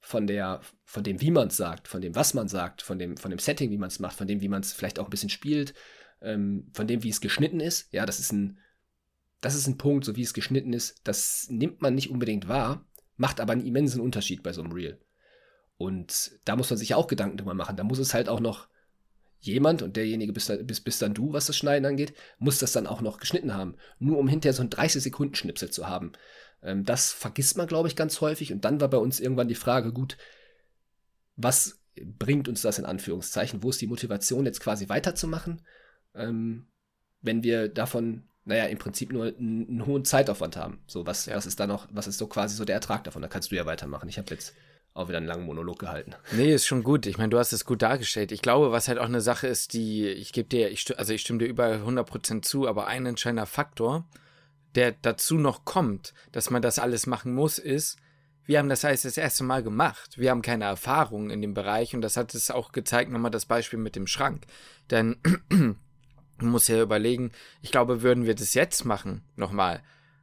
[0.00, 3.16] von der, von dem, wie man es sagt, von dem, was man sagt, von dem,
[3.16, 5.10] von dem Setting, wie man es macht, von dem, wie man es vielleicht auch ein
[5.10, 5.74] bisschen spielt,
[6.20, 7.92] ähm, von dem, wie es geschnitten ist.
[7.92, 8.58] Ja, das ist ein,
[9.40, 12.86] das ist ein Punkt, so wie es geschnitten ist, das nimmt man nicht unbedingt wahr,
[13.16, 15.00] macht aber einen immensen Unterschied bei so einem Reel.
[15.76, 17.76] Und da muss man sich auch Gedanken drüber machen.
[17.76, 18.68] Da muss es halt auch noch
[19.42, 22.86] jemand, und derjenige bist, bist, bist dann du, was das Schneiden angeht, muss das dann
[22.86, 23.76] auch noch geschnitten haben.
[23.98, 26.12] Nur um hinterher so ein 30-Sekunden-Schnipsel zu haben.
[26.62, 28.52] Ähm, das vergisst man, glaube ich, ganz häufig.
[28.52, 30.16] Und dann war bei uns irgendwann die Frage, gut,
[31.36, 33.62] was bringt uns das in Anführungszeichen?
[33.62, 35.62] Wo ist die Motivation, jetzt quasi weiterzumachen?
[36.14, 36.66] Ähm,
[37.20, 40.82] wenn wir davon, naja, im Prinzip nur einen, einen hohen Zeitaufwand haben.
[40.86, 41.36] So, was, ja.
[41.36, 43.22] was ist da noch, was ist so quasi so der Ertrag davon?
[43.22, 44.08] Da kannst du ja weitermachen.
[44.08, 44.54] Ich habe jetzt
[44.94, 46.14] auch wieder einen langen Monolog gehalten.
[46.32, 47.06] Nee, ist schon gut.
[47.06, 48.30] Ich meine, du hast es gut dargestellt.
[48.30, 51.22] Ich glaube, was halt auch eine Sache ist, die, ich gebe dir, ich, also ich
[51.22, 54.04] stimme dir über 100% zu, aber ein entscheidender Faktor,
[54.74, 57.98] der dazu noch kommt, dass man das alles machen muss, ist,
[58.44, 60.18] wir haben das heißt das erste Mal gemacht.
[60.18, 63.46] Wir haben keine Erfahrung in dem Bereich und das hat es auch gezeigt, nochmal das
[63.46, 64.46] Beispiel mit dem Schrank.
[64.90, 65.16] Denn
[65.48, 65.76] man
[66.38, 69.82] muss ja überlegen, ich glaube, würden wir das jetzt machen, nochmal,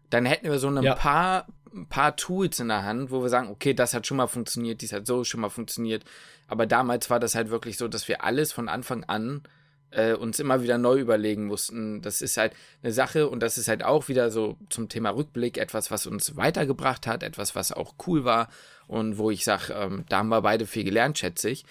[0.10, 0.96] dann hätten wir so ein ja.
[0.96, 1.48] paar,
[1.88, 4.94] paar Tools in der Hand, wo wir sagen, okay, das hat schon mal funktioniert, dies
[4.94, 6.04] hat so schon mal funktioniert.
[6.48, 9.44] Aber damals war das halt wirklich so, dass wir alles von Anfang an
[9.92, 12.02] äh, uns immer wieder neu überlegen mussten.
[12.02, 12.54] Das ist halt
[12.84, 16.36] eine Sache und das ist halt auch wieder so zum Thema Rückblick etwas, was uns
[16.36, 18.50] weitergebracht hat, etwas, was auch cool war
[18.88, 21.66] und wo ich sage, ähm, da haben wir beide viel gelernt, schätze ich.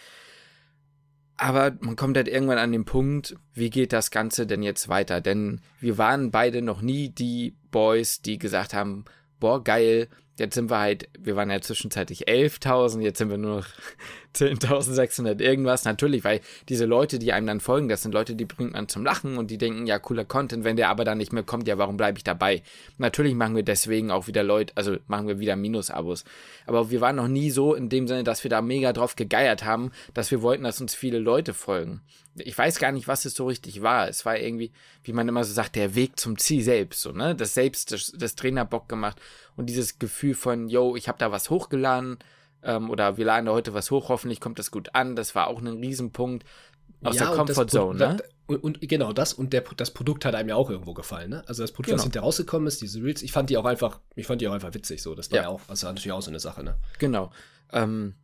[1.36, 5.20] Aber man kommt halt irgendwann an den Punkt, wie geht das Ganze denn jetzt weiter?
[5.20, 9.04] Denn wir waren beide noch nie die Boys, die gesagt haben,
[9.38, 13.56] boah, geil, Jetzt sind wir halt, wir waren ja zwischenzeitlich 11.000, jetzt sind wir nur
[13.56, 13.66] noch
[14.34, 15.84] 10.600 irgendwas.
[15.84, 19.04] Natürlich, weil diese Leute, die einem dann folgen, das sind Leute, die bringt man zum
[19.04, 20.64] Lachen und die denken, ja, cooler Content.
[20.64, 22.62] Wenn der aber dann nicht mehr kommt, ja, warum bleibe ich dabei?
[22.98, 26.24] Natürlich machen wir deswegen auch wieder Leute, also machen wir wieder Minus-Abos.
[26.66, 29.64] Aber wir waren noch nie so in dem Sinne, dass wir da mega drauf gegeiert
[29.64, 32.02] haben, dass wir wollten, dass uns viele Leute folgen.
[32.36, 34.08] Ich weiß gar nicht, was es so richtig war.
[34.08, 34.70] Es war irgendwie,
[35.02, 37.34] wie man immer so sagt, der Weg zum Ziel selbst, so, ne?
[37.34, 39.20] Das selbst, das, das Trainer Bock gemacht
[39.56, 42.18] und dieses Gefühl von, yo, ich habe da was hochgeladen
[42.68, 45.16] ähm, oder wir laden da heute was hoch, hoffentlich kommt das gut an.
[45.16, 46.44] Das war auch ein Riesenpunkt
[47.02, 47.98] aus ja, der Comfortzone.
[47.98, 48.16] Ne?
[48.46, 51.44] Und, und, genau das und der, das Produkt hat einem ja auch irgendwo gefallen, ne?
[51.46, 51.98] Also das Produkt, genau.
[51.98, 54.52] was hinterher rausgekommen ist, diese Reels, ich fand die auch einfach, ich fand die auch
[54.52, 55.14] einfach witzig, so.
[55.14, 56.76] Das war ja, ja auch, war natürlich auch so eine Sache, ne?
[56.98, 57.30] Genau.
[57.72, 58.14] Ähm,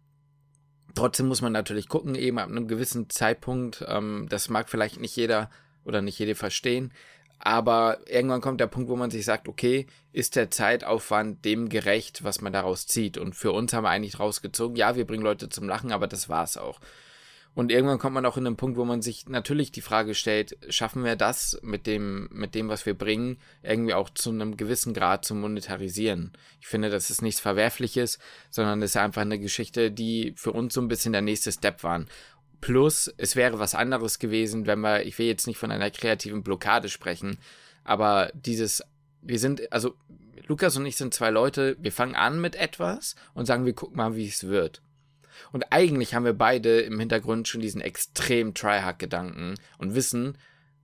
[0.95, 5.17] trotzdem muss man natürlich gucken, eben ab einem gewissen Zeitpunkt, ähm, das mag vielleicht nicht
[5.17, 5.51] jeder
[5.85, 6.93] oder nicht jede verstehen,
[7.45, 12.25] aber irgendwann kommt der Punkt, wo man sich sagt, okay, ist der Zeitaufwand dem gerecht,
[12.25, 13.19] was man daraus zieht?
[13.19, 16.31] Und für uns haben wir eigentlich rausgezogen, ja, wir bringen Leute zum Lachen, aber das
[16.31, 16.81] war's auch.
[17.55, 20.57] Und irgendwann kommt man auch in den Punkt, wo man sich natürlich die Frage stellt,
[20.71, 24.93] schaffen wir das mit dem, mit dem, was wir bringen, irgendwie auch zu einem gewissen
[24.93, 26.33] Grad zu monetarisieren?
[26.61, 28.19] Ich finde, das ist nichts Verwerfliches,
[28.51, 31.85] sondern es ist einfach eine Geschichte, die für uns so ein bisschen der nächste Step
[31.85, 32.09] waren.
[32.65, 36.43] Plus, es wäre was anderes gewesen, wenn wir, ich will jetzt nicht von einer kreativen
[36.43, 37.37] Blockade sprechen,
[37.85, 38.83] aber dieses,
[39.21, 39.97] wir sind, also
[40.47, 43.99] Lukas und ich sind zwei Leute, wir fangen an mit etwas und sagen, wir gucken
[43.99, 44.81] mal, wie es wird.
[45.53, 50.39] Und eigentlich haben wir beide im Hintergrund schon diesen extrem Tryhard-Gedanken und wissen,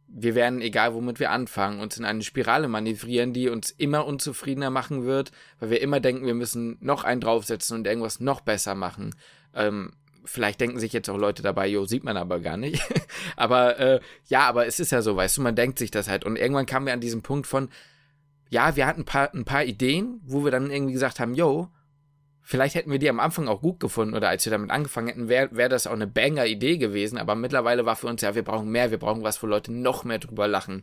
[0.06, 4.68] wir werden, egal womit wir anfangen, uns in eine Spirale manövrieren, die uns immer unzufriedener
[4.68, 8.74] machen wird, weil wir immer denken, wir müssen noch einen draufsetzen und irgendwas noch besser
[8.74, 9.14] machen.
[9.54, 12.82] Ähm, vielleicht denken sich jetzt auch Leute dabei, jo, sieht man aber gar nicht.
[13.36, 16.24] aber äh, ja, aber es ist ja so, weißt du, man denkt sich das halt.
[16.24, 17.68] Und irgendwann kamen wir an diesen Punkt von,
[18.48, 21.68] ja, wir hatten ein paar, ein paar Ideen, wo wir dann irgendwie gesagt haben, jo,
[22.42, 25.28] vielleicht hätten wir die am Anfang auch gut gefunden oder als wir damit angefangen hätten,
[25.28, 27.16] wäre wär das auch eine Banger-Idee gewesen.
[27.16, 30.04] Aber mittlerweile war für uns, ja, wir brauchen mehr, wir brauchen was, wo Leute noch
[30.04, 30.82] mehr drüber lachen.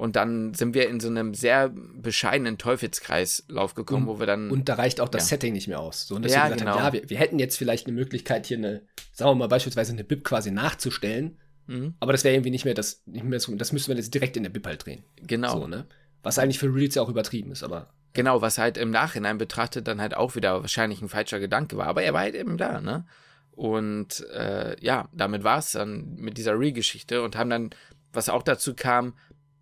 [0.00, 4.50] Und dann sind wir in so einem sehr bescheidenen Teufelskreislauf gekommen, und, wo wir dann.
[4.50, 5.36] Und da reicht auch das ja.
[5.36, 6.06] Setting nicht mehr aus.
[6.06, 6.78] So, und ja, wir gesagt genau.
[6.78, 8.80] haben, ja, wir, wir, hätten jetzt vielleicht eine Möglichkeit, hier eine,
[9.12, 11.36] sagen wir mal beispielsweise eine Bib quasi nachzustellen.
[11.66, 11.96] Mhm.
[12.00, 14.38] Aber das wäre irgendwie nicht mehr das, nicht mehr so, das müssten wir jetzt direkt
[14.38, 15.04] in der Bib halt drehen.
[15.16, 15.60] Genau.
[15.60, 15.84] So, ne?
[16.22, 17.92] Was eigentlich für Reels ja auch übertrieben ist, aber.
[18.14, 21.88] Genau, was halt im Nachhinein betrachtet dann halt auch wieder wahrscheinlich ein falscher Gedanke war.
[21.88, 23.04] Aber er war halt eben da, ne?
[23.52, 27.70] Und äh, ja, damit war es dann mit dieser Re-Geschichte und haben dann,
[28.14, 29.12] was auch dazu kam,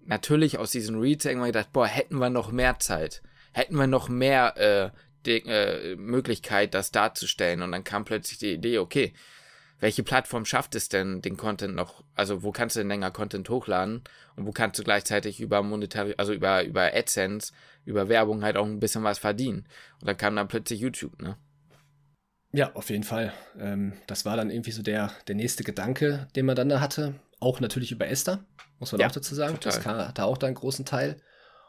[0.09, 4.09] natürlich aus diesen Reads irgendwann gedacht, boah, hätten wir noch mehr Zeit, hätten wir noch
[4.09, 7.63] mehr äh, die, äh, Möglichkeit, das darzustellen.
[7.63, 9.13] Und dann kam plötzlich die Idee, okay,
[9.81, 13.49] welche Plattform schafft es denn, den Content noch, also wo kannst du denn länger Content
[13.49, 14.03] hochladen
[14.35, 17.53] und wo kannst du gleichzeitig über monetary, also über, über AdSense,
[17.85, 19.69] über Werbung halt auch ein bisschen was verdienen.
[20.01, 21.37] Und dann kam dann plötzlich YouTube, ne?
[22.51, 23.33] Ja, auf jeden Fall.
[23.59, 27.15] Ähm, das war dann irgendwie so der, der nächste Gedanke, den man dann da hatte.
[27.41, 28.45] Auch natürlich über Esther,
[28.79, 29.55] muss man ja, auch dazu sagen.
[29.55, 29.73] Total.
[29.73, 31.21] Das hatte auch da einen großen Teil.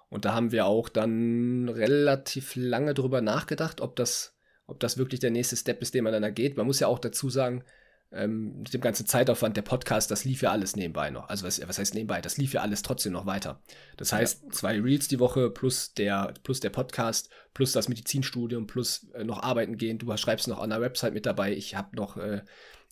[0.10, 5.20] Und da haben wir auch dann relativ lange drüber nachgedacht, ob das, ob das wirklich
[5.20, 6.58] der nächste Step ist, den man dann da geht.
[6.58, 7.64] Man muss ja auch dazu sagen,
[8.12, 11.30] ähm, mit dem ganzen Zeitaufwand, der Podcast, das lief ja alles nebenbei noch.
[11.30, 12.22] Also was, was heißt nebenbei?
[12.22, 13.62] Das lief ja alles trotzdem noch weiter.
[13.98, 14.50] Das heißt, ja.
[14.50, 19.44] zwei Reels die Woche plus der, plus der Podcast, plus das Medizinstudium, plus äh, noch
[19.44, 20.00] arbeiten gehen.
[20.00, 21.54] Du schreibst noch an der Website mit dabei.
[21.54, 22.42] Ich habe noch äh,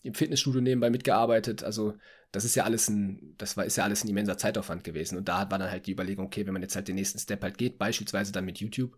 [0.03, 1.63] im Fitnessstudio nebenbei mitgearbeitet.
[1.63, 1.95] Also
[2.31, 5.17] das ist ja alles ein, das war, ist ja alles ein immenser Zeitaufwand gewesen.
[5.17, 7.41] Und da war dann halt die Überlegung, okay, wenn man jetzt halt den nächsten Step
[7.41, 8.97] halt geht, beispielsweise dann mit YouTube,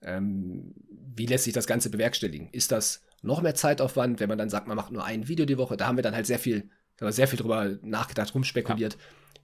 [0.00, 0.74] ähm,
[1.14, 2.48] wie lässt sich das Ganze bewerkstelligen?
[2.50, 5.58] Ist das noch mehr Zeitaufwand, wenn man dann sagt, man macht nur ein Video die
[5.58, 5.76] Woche?
[5.76, 8.94] Da haben wir dann halt sehr viel, sehr viel drüber nachgedacht, rumspekuliert.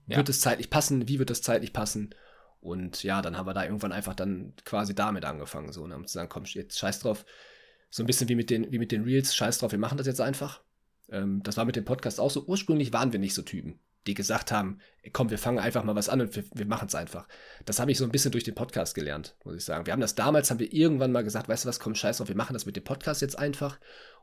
[0.07, 0.17] Ja.
[0.17, 0.33] Wird ja.
[0.33, 1.07] es zeitlich passen?
[1.07, 2.15] Wie wird es zeitlich passen?
[2.61, 6.07] Und ja, dann haben wir da irgendwann einfach dann quasi damit angefangen, so, und haben
[6.07, 7.25] zu sagen, komm, jetzt scheiß drauf.
[7.91, 10.07] So ein bisschen wie mit den, wie mit den Reels, scheiß drauf, wir machen das
[10.07, 10.63] jetzt einfach.
[11.11, 12.45] Ähm, das war mit dem Podcast auch so.
[12.45, 14.79] Ursprünglich waren wir nicht so Typen, die gesagt haben,
[15.13, 17.27] komm, wir fangen einfach mal was an und wir, wir machen es einfach.
[17.65, 19.87] Das habe ich so ein bisschen durch den Podcast gelernt, muss ich sagen.
[19.87, 22.29] Wir haben das damals, haben wir irgendwann mal gesagt, weißt du was, komm, scheiß drauf,
[22.29, 23.79] wir machen das mit dem Podcast jetzt einfach.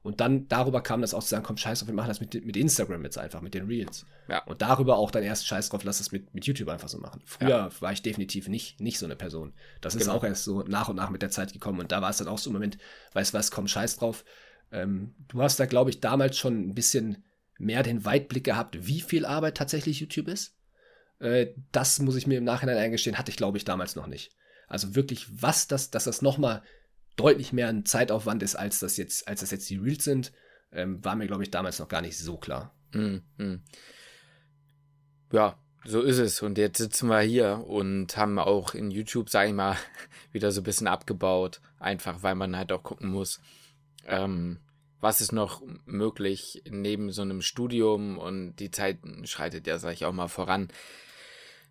[0.06, 2.46] Und dann darüber kam das auch zu sagen, komm, scheiß drauf, wir machen das mit,
[2.46, 4.06] mit Instagram jetzt einfach, mit den Reels.
[4.28, 4.44] Ja.
[4.44, 7.24] Und darüber auch dann erst scheiß drauf, lass es mit, mit YouTube einfach so machen.
[7.26, 7.70] Früher ja.
[7.80, 9.54] war ich definitiv nicht, nicht so eine Person.
[9.82, 10.04] Das genau.
[10.04, 11.80] ist auch erst so nach und nach mit der Zeit gekommen.
[11.80, 12.78] Und da war es dann auch so ein Moment,
[13.14, 14.24] weißt du was, komm, scheiß drauf.
[14.72, 17.24] Ähm, du hast da, glaube ich, damals schon ein bisschen
[17.58, 20.56] mehr den Weitblick gehabt, wie viel Arbeit tatsächlich YouTube ist.
[21.20, 24.32] Äh, das muss ich mir im Nachhinein eingestehen, hatte ich, glaube ich, damals noch nicht.
[24.68, 26.64] Also wirklich, was das, dass das nochmal
[27.16, 30.34] deutlich mehr ein Zeitaufwand ist, als das jetzt, als das jetzt die Reels sind,
[30.72, 32.76] ähm, war mir, glaube ich, damals noch gar nicht so klar.
[32.94, 33.64] Mm, mm.
[35.32, 36.42] Ja, so ist es.
[36.42, 39.78] Und jetzt sitzen wir hier und haben auch in YouTube, sage ich mal,
[40.32, 41.62] wieder so ein bisschen abgebaut.
[41.80, 43.40] Einfach, weil man halt auch gucken muss,
[44.08, 44.60] ähm,
[45.02, 50.06] was ist noch möglich neben so einem Studium und die Zeit schreitet ja, sage ich
[50.06, 50.70] auch mal, voran.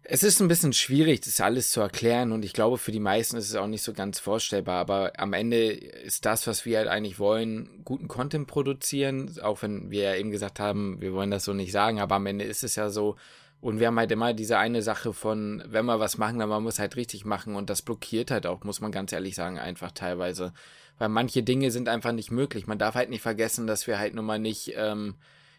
[0.06, 3.38] Es ist ein bisschen schwierig, das alles zu erklären und ich glaube, für die meisten
[3.38, 6.88] ist es auch nicht so ganz vorstellbar, aber am Ende ist das, was wir halt
[6.88, 11.44] eigentlich wollen, guten Content produzieren, auch wenn wir ja eben gesagt haben, wir wollen das
[11.44, 13.16] so nicht sagen, aber am Ende ist es ja so
[13.62, 16.62] und wir haben halt immer diese eine Sache von, wenn wir was machen, dann man
[16.62, 19.90] muss halt richtig machen und das blockiert halt auch, muss man ganz ehrlich sagen, einfach
[19.92, 20.52] teilweise,
[20.98, 22.66] weil manche Dinge sind einfach nicht möglich.
[22.66, 25.16] Man darf halt nicht vergessen, dass wir halt nun mal nicht, ähm,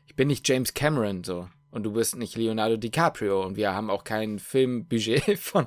[0.07, 3.89] ich bin nicht James Cameron so und du bist nicht Leonardo DiCaprio und wir haben
[3.89, 5.65] auch kein Filmbudget von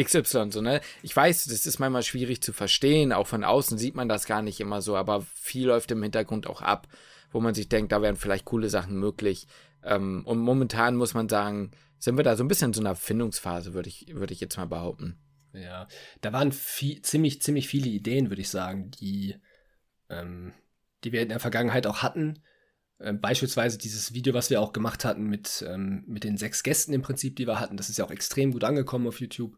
[0.00, 0.80] XY, so, ne?
[1.02, 4.40] Ich weiß, das ist manchmal schwierig zu verstehen, auch von außen sieht man das gar
[4.40, 6.86] nicht immer so, aber viel läuft im Hintergrund auch ab,
[7.32, 9.48] wo man sich denkt, da wären vielleicht coole Sachen möglich.
[9.82, 12.94] Ähm, und momentan muss man sagen, sind wir da so ein bisschen in so einer
[12.94, 15.18] Findungsphase, würde ich, würde ich jetzt mal behaupten.
[15.52, 15.88] Ja,
[16.20, 19.36] da waren viel, ziemlich, ziemlich viele Ideen, würde ich sagen, die,
[20.10, 20.52] ähm,
[21.04, 22.42] die wir in der Vergangenheit auch hatten,
[23.00, 26.92] ähm, beispielsweise dieses Video, was wir auch gemacht hatten mit, ähm, mit den sechs Gästen
[26.92, 29.56] im Prinzip, die wir hatten, das ist ja auch extrem gut angekommen auf YouTube,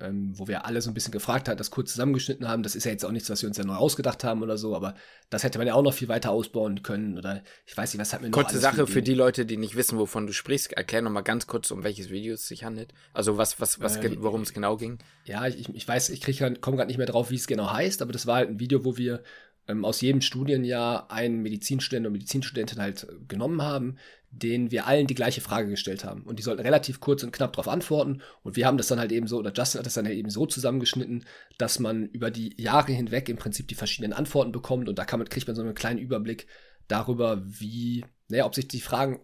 [0.00, 2.62] ähm, wo wir alle so ein bisschen gefragt haben, das kurz zusammengeschnitten haben.
[2.62, 4.74] Das ist ja jetzt auch nichts, was wir uns ja neu ausgedacht haben oder so,
[4.74, 4.94] aber
[5.30, 8.12] das hätte man ja auch noch viel weiter ausbauen können oder ich weiß nicht, was
[8.12, 11.02] hat mir noch Kurze Sache für die Leute, die nicht wissen, wovon du sprichst, erklär
[11.02, 12.92] noch mal ganz kurz, um welches Video es sich handelt.
[13.12, 14.98] Also was, was, was, äh, worum es genau ging.
[15.24, 18.12] Ja, ich, ich weiß, ich komme gerade nicht mehr drauf, wie es genau heißt, aber
[18.12, 19.22] das war halt ein Video, wo wir
[19.68, 23.96] ähm, aus jedem Studienjahr einen Medizinstudent und Medizinstudentin halt äh, genommen haben,
[24.42, 26.22] denen wir allen die gleiche Frage gestellt haben.
[26.22, 28.22] Und die sollten relativ kurz und knapp darauf antworten.
[28.42, 30.30] Und wir haben das dann halt eben so, oder Justin hat das dann halt eben
[30.30, 31.24] so zusammengeschnitten,
[31.56, 34.88] dass man über die Jahre hinweg im Prinzip die verschiedenen Antworten bekommt.
[34.88, 36.46] Und da man, kriegt man so einen kleinen Überblick
[36.88, 39.20] darüber, wie, naja, ob sich die Fragen,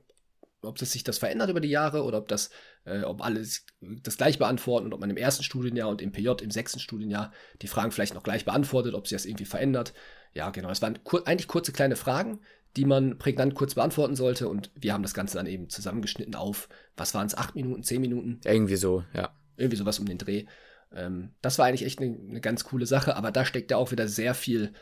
[0.62, 2.50] ob das sich das verändert über die Jahre oder ob das,
[2.84, 6.28] äh, ob alles das gleich beantworten und ob man im ersten Studienjahr und im PJ
[6.42, 9.94] im sechsten Studienjahr die Fragen vielleicht noch gleich beantwortet, ob sich das irgendwie verändert.
[10.32, 10.70] Ja, genau.
[10.70, 12.40] Es waren kur eigentlich kurze kleine Fragen,
[12.76, 14.48] die man prägnant kurz beantworten sollte.
[14.48, 18.00] Und wir haben das Ganze dann eben zusammengeschnitten auf, was waren es, acht Minuten, zehn
[18.00, 18.40] Minuten?
[18.44, 19.34] Irgendwie so, ja.
[19.56, 20.46] Irgendwie sowas um den Dreh.
[20.92, 23.92] Ähm, das war eigentlich echt eine ne ganz coole Sache, aber da steckt ja auch
[23.92, 24.72] wieder sehr viel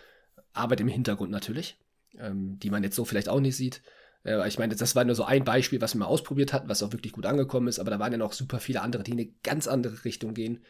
[0.52, 1.78] Arbeit im Hintergrund natürlich,
[2.18, 3.82] ähm, die man jetzt so vielleicht auch nicht sieht.
[4.24, 6.82] Äh, ich meine, das war nur so ein Beispiel, was wir mal ausprobiert hatten, was
[6.82, 9.18] auch wirklich gut angekommen ist, aber da waren ja noch super viele andere, die in
[9.18, 10.64] eine ganz andere Richtung gehen.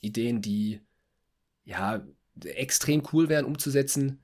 [0.00, 0.80] Ideen, die
[1.64, 2.04] ja
[2.44, 4.23] extrem cool wären umzusetzen,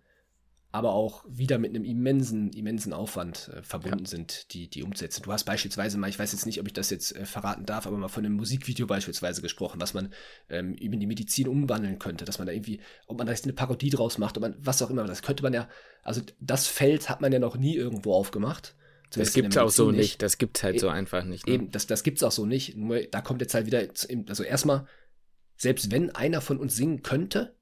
[0.72, 4.10] aber auch wieder mit einem immensen, immensen Aufwand äh, verbunden ja.
[4.10, 5.22] sind, die, die umzusetzen.
[5.22, 7.86] Du hast beispielsweise mal, ich weiß jetzt nicht, ob ich das jetzt äh, verraten darf,
[7.86, 10.12] aber mal von einem Musikvideo beispielsweise gesprochen, was man
[10.48, 13.52] ähm, in die Medizin umwandeln könnte, dass man da irgendwie, ob man da jetzt eine
[13.52, 15.68] Parodie draus macht, ob man, was auch immer, das könnte man ja,
[16.04, 18.76] also das Feld hat man ja noch nie irgendwo aufgemacht.
[19.12, 21.48] Das gibt es auch so nicht, das gibt es halt e so einfach nicht.
[21.48, 21.54] Ne?
[21.54, 22.76] Eben, das, das gibt es auch so nicht.
[22.76, 23.82] Nur da kommt jetzt halt wieder,
[24.28, 24.86] also erstmal,
[25.56, 27.56] selbst wenn einer von uns singen könnte,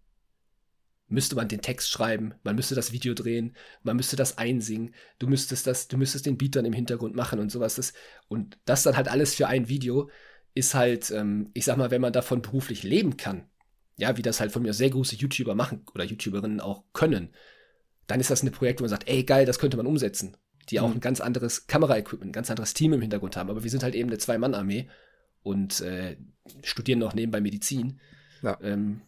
[1.08, 5.26] müsste man den Text schreiben, man müsste das Video drehen, man müsste das einsingen, du
[5.26, 7.76] müsstest das, du müsstest den Beat dann im Hintergrund machen und sowas.
[7.76, 7.94] Das,
[8.28, 10.10] und das dann halt alles für ein Video
[10.54, 13.48] ist halt, ähm, ich sag mal, wenn man davon beruflich leben kann,
[13.96, 17.30] ja, wie das halt von mir sehr große YouTuber machen oder YouTuberinnen auch können,
[18.06, 20.36] dann ist das ein Projekt, wo man sagt, ey, geil, das könnte man umsetzen.
[20.70, 20.94] Die auch mhm.
[20.94, 23.50] ein ganz anderes Kameraequipment, ein ganz anderes Team im Hintergrund haben.
[23.50, 24.88] Aber wir sind halt eben eine Zwei-Mann-Armee
[25.42, 26.16] und äh,
[26.62, 28.00] studieren noch nebenbei Medizin.
[28.42, 28.58] Ja.
[28.62, 29.02] Ähm,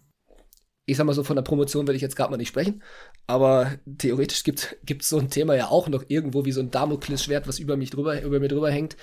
[0.90, 2.82] ich sag mal so, von der Promotion werde ich jetzt gerade mal nicht sprechen,
[3.26, 7.46] aber theoretisch gibt es so ein Thema ja auch noch irgendwo wie so ein Damoklesschwert,
[7.46, 8.96] was über mich drüber, über mir drüber hängt.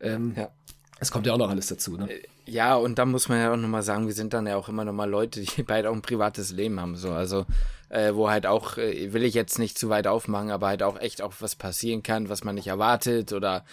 [0.00, 0.50] Ähm, ja.
[0.98, 2.10] Es kommt ja auch noch alles dazu, ne?
[2.10, 4.68] Äh, ja, und da muss man ja auch nochmal sagen, wir sind dann ja auch
[4.68, 7.12] immer nochmal Leute, die beide auch ein privates Leben haben, so.
[7.12, 7.46] Also,
[7.88, 10.98] äh, wo halt auch, äh, will ich jetzt nicht zu weit aufmachen, aber halt auch
[10.98, 13.64] echt auch was passieren kann, was man nicht erwartet oder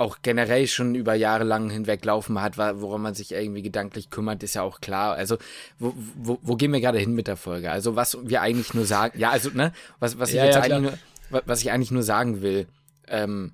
[0.00, 4.42] auch generell schon über Jahre lang hinweg laufen hat, woran man sich irgendwie gedanklich kümmert,
[4.42, 5.14] ist ja auch klar.
[5.14, 5.36] Also,
[5.78, 7.70] wo, wo, wo gehen wir gerade hin mit der Folge?
[7.70, 10.62] Also, was wir eigentlich nur sagen, ja, also, ne, was, was ich ja, jetzt ja,
[10.62, 10.98] eigentlich
[11.30, 12.66] nur, was ich eigentlich nur sagen will,
[13.08, 13.52] ähm,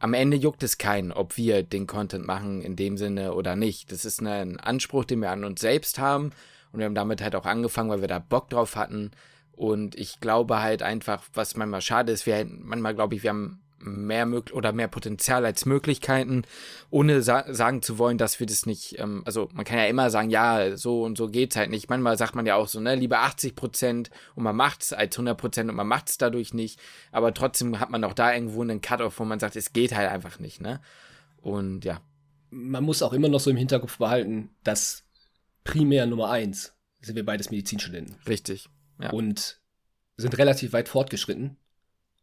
[0.00, 3.90] am Ende juckt es keinen, ob wir den Content machen in dem Sinne oder nicht.
[3.92, 6.32] Das ist ein Anspruch, den wir an uns selbst haben.
[6.72, 9.10] Und wir haben damit halt auch angefangen, weil wir da Bock drauf hatten.
[9.52, 13.60] Und ich glaube halt einfach, was manchmal schade ist, wir manchmal glaube ich, wir haben
[13.80, 16.42] mehr möglich oder mehr Potenzial als Möglichkeiten,
[16.90, 20.10] ohne sa sagen zu wollen, dass wir das nicht, ähm, also man kann ja immer
[20.10, 21.88] sagen, ja, so und so geht's halt nicht.
[21.88, 25.38] Manchmal sagt man ja auch so, ne, lieber 80 Prozent und man macht's als 100
[25.38, 26.80] Prozent und man macht's dadurch nicht.
[27.12, 30.10] Aber trotzdem hat man auch da irgendwo einen Cut-off, wo man sagt, es geht halt
[30.10, 30.80] einfach nicht, ne?
[31.40, 32.00] Und ja.
[32.50, 35.04] Man muss auch immer noch so im Hinterkopf behalten, dass
[35.64, 38.16] primär Nummer eins sind wir beides Medizinstudenten.
[38.26, 38.68] Richtig.
[39.00, 39.10] Ja.
[39.10, 39.60] Und
[40.16, 41.56] sind relativ weit fortgeschritten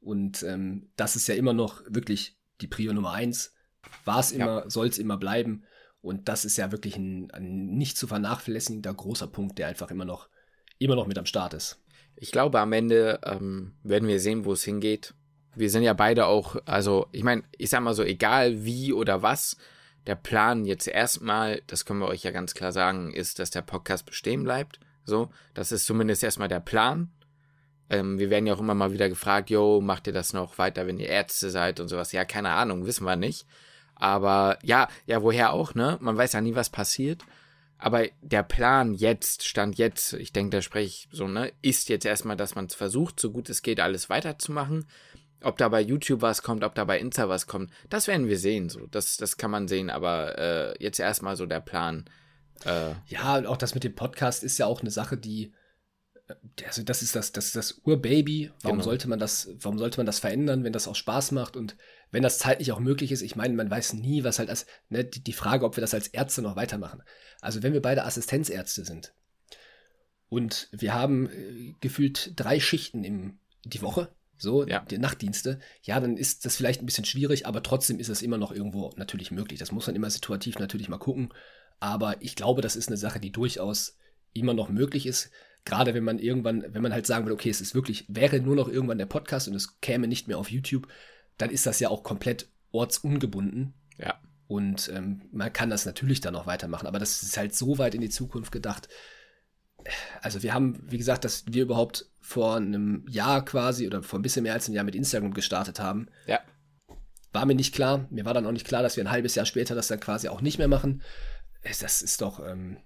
[0.05, 3.53] und ähm, das ist ja immer noch wirklich die Prio Nummer eins.
[4.05, 4.69] War es immer, ja.
[4.69, 5.63] soll es immer bleiben.
[6.01, 10.05] Und das ist ja wirklich ein, ein nicht zu vernachlässigender großer Punkt, der einfach immer
[10.05, 10.29] noch,
[10.77, 11.81] immer noch mit am Start ist.
[12.15, 15.15] Ich glaube, am Ende ähm, werden wir sehen, wo es hingeht.
[15.55, 19.23] Wir sind ja beide auch, also ich meine, ich sag mal so, egal wie oder
[19.23, 19.57] was,
[20.05, 23.63] der Plan jetzt erstmal, das können wir euch ja ganz klar sagen, ist, dass der
[23.63, 24.79] Podcast bestehen bleibt.
[25.03, 27.11] So, das ist zumindest erstmal der Plan.
[27.89, 30.87] Ähm, wir werden ja auch immer mal wieder gefragt, yo, macht ihr das noch weiter,
[30.87, 32.11] wenn ihr Ärzte seid und sowas?
[32.11, 33.45] Ja, keine Ahnung, wissen wir nicht.
[33.95, 35.97] Aber ja, ja, woher auch, ne?
[36.01, 37.23] Man weiß ja nie, was passiert.
[37.77, 42.05] Aber der Plan jetzt, Stand jetzt, ich denke, da spreche ich so, ne, ist jetzt
[42.05, 44.87] erstmal, dass man es versucht, so gut es geht, alles weiterzumachen.
[45.43, 48.39] Ob da bei YouTube was kommt, ob da bei Insta was kommt, das werden wir
[48.39, 48.69] sehen.
[48.69, 52.05] So, das, das kann man sehen, aber äh, jetzt erstmal so der Plan.
[52.63, 55.51] Äh, ja, und auch das mit dem Podcast ist ja auch eine Sache, die
[56.65, 58.51] also das ist das, das ist das Urbaby.
[58.61, 58.85] Warum genau.
[58.85, 61.75] sollte man das, warum sollte man das verändern, wenn das auch Spaß macht und
[62.11, 63.21] wenn das zeitlich auch möglich ist?
[63.21, 65.93] Ich meine, man weiß nie, was halt als, ne, die, die Frage, ob wir das
[65.93, 67.03] als Ärzte noch weitermachen.
[67.41, 69.13] Also wenn wir beide Assistenzärzte sind
[70.29, 74.79] und wir haben äh, gefühlt drei Schichten im, die Woche, so, ja.
[74.79, 78.37] die Nachtdienste, ja, dann ist das vielleicht ein bisschen schwierig, aber trotzdem ist es immer
[78.37, 79.59] noch irgendwo natürlich möglich.
[79.59, 81.33] Das muss man immer situativ natürlich mal gucken.
[81.79, 83.97] Aber ich glaube, das ist eine Sache, die durchaus
[84.33, 85.31] immer noch möglich ist
[85.65, 88.55] gerade wenn man irgendwann, wenn man halt sagen will, okay, es ist wirklich, wäre nur
[88.55, 90.87] noch irgendwann der Podcast und es käme nicht mehr auf YouTube,
[91.37, 93.73] dann ist das ja auch komplett ortsungebunden.
[93.97, 94.19] Ja.
[94.47, 97.95] Und ähm, man kann das natürlich dann noch weitermachen, aber das ist halt so weit
[97.95, 98.87] in die Zukunft gedacht.
[100.21, 104.21] Also wir haben, wie gesagt, dass wir überhaupt vor einem Jahr quasi oder vor ein
[104.21, 106.07] bisschen mehr als einem Jahr mit Instagram gestartet haben.
[106.27, 106.39] Ja.
[107.33, 108.07] War mir nicht klar.
[108.11, 110.27] Mir war dann auch nicht klar, dass wir ein halbes Jahr später das dann quasi
[110.27, 111.01] auch nicht mehr machen.
[111.63, 112.77] Das ist doch, ähm,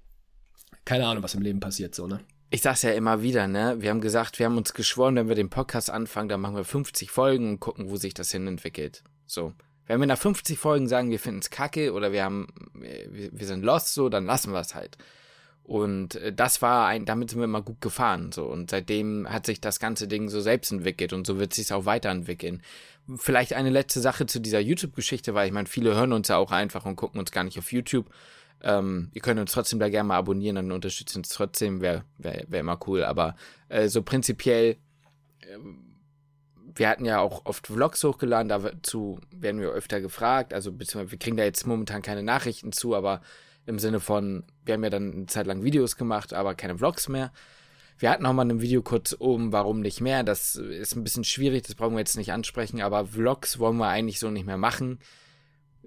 [0.85, 2.21] keine Ahnung, was im Leben passiert, so, ne?
[2.49, 3.77] Ich sag's ja immer wieder, ne?
[3.79, 6.63] Wir haben gesagt, wir haben uns geschworen, wenn wir den Podcast anfangen, dann machen wir
[6.63, 9.03] 50 Folgen und gucken, wo sich das hin entwickelt.
[9.27, 9.53] So.
[9.85, 13.93] Wenn wir nach 50 Folgen sagen, wir finden's kacke oder wir haben, wir, sind lost,
[13.93, 14.97] so, dann lassen wir es halt.
[15.63, 18.45] Und äh, das war ein, damit sind wir immer gut gefahren, so.
[18.45, 21.85] Und seitdem hat sich das ganze Ding so selbst entwickelt und so wird sich auch
[21.85, 22.63] weiterentwickeln.
[23.17, 26.51] Vielleicht eine letzte Sache zu dieser YouTube-Geschichte, weil ich meine, viele hören uns ja auch
[26.51, 28.07] einfach und gucken uns gar nicht auf YouTube.
[28.61, 32.43] Ähm, ihr könnt uns trotzdem da gerne mal abonnieren, dann unterstützt uns trotzdem, wäre wär,
[32.47, 33.03] wär immer cool.
[33.03, 33.35] Aber
[33.69, 34.77] äh, so prinzipiell,
[35.41, 35.57] äh,
[36.75, 40.53] wir hatten ja auch oft Vlogs hochgeladen, dazu werden wir öfter gefragt.
[40.53, 43.21] Also beziehungsweise wir kriegen da jetzt momentan keine Nachrichten zu, aber
[43.65, 47.07] im Sinne von, wir haben ja dann eine Zeit lang Videos gemacht, aber keine Vlogs
[47.07, 47.31] mehr.
[47.97, 50.23] Wir hatten auch mal ein Video kurz oben, warum nicht mehr.
[50.23, 53.87] Das ist ein bisschen schwierig, das brauchen wir jetzt nicht ansprechen, aber Vlogs wollen wir
[53.87, 54.99] eigentlich so nicht mehr machen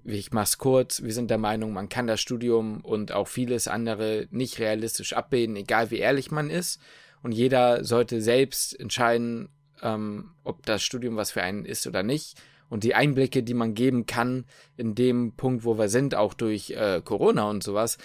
[0.04, 4.26] ich mach's kurz, wir sind der Meinung, man kann das Studium und auch vieles andere
[4.30, 6.80] nicht realistisch abbilden, egal wie ehrlich man ist.
[7.22, 9.48] Und jeder sollte selbst entscheiden,
[9.82, 12.36] ähm, ob das Studium was für einen ist oder nicht.
[12.68, 14.44] Und die Einblicke, die man geben kann
[14.76, 17.98] in dem Punkt, wo wir sind, auch durch äh, Corona und sowas,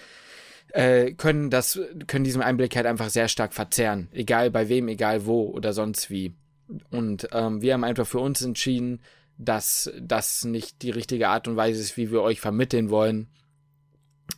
[0.73, 4.09] äh, können das, können diesen Einblick halt einfach sehr stark verzerren.
[4.11, 6.33] Egal bei wem, egal wo oder sonst wie.
[6.91, 8.99] Und ähm, wir haben einfach für uns entschieden,
[9.37, 13.27] dass das nicht die richtige Art und Weise ist, wie wir euch vermitteln wollen,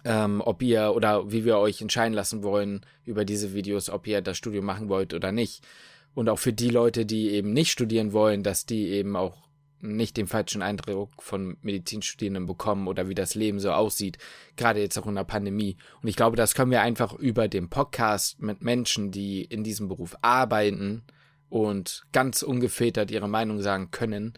[0.06, 4.22] ähm, ob ihr oder wie wir euch entscheiden lassen wollen über diese Videos, ob ihr
[4.22, 5.66] das Studium machen wollt oder nicht.
[6.14, 9.50] Und auch für die Leute, die eben nicht studieren wollen, dass die eben auch
[9.82, 14.18] nicht den falschen Eindruck von Medizinstudierenden bekommen oder wie das Leben so aussieht,
[14.58, 15.78] gerade jetzt auch in der Pandemie.
[16.02, 19.88] Und ich glaube, das können wir einfach über den Podcast mit Menschen, die in diesem
[19.88, 21.04] Beruf arbeiten
[21.50, 24.34] und ganz ungefiltert ihre Meinung sagen können,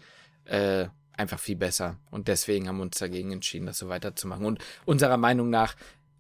[0.46, 1.98] äh, einfach viel besser.
[2.10, 4.46] Und deswegen haben wir uns dagegen entschieden, das so weiterzumachen.
[4.46, 5.76] Und unserer Meinung nach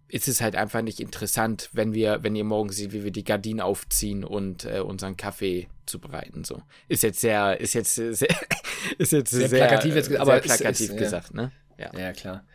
[0.07, 3.24] ist es halt einfach nicht interessant, wenn wir, wenn ihr morgen seht, wie wir die
[3.24, 6.43] Gardinen aufziehen und äh, unseren Kaffee zubereiten.
[6.43, 8.09] So ist jetzt sehr, ist jetzt sehr,
[8.97, 11.41] ist jetzt sehr, sehr plakativ, jetzt, aber sehr plakativ ist, ist, gesagt, ja.
[11.41, 11.51] ne?
[11.78, 11.97] Ja.
[11.97, 12.45] ja, klar.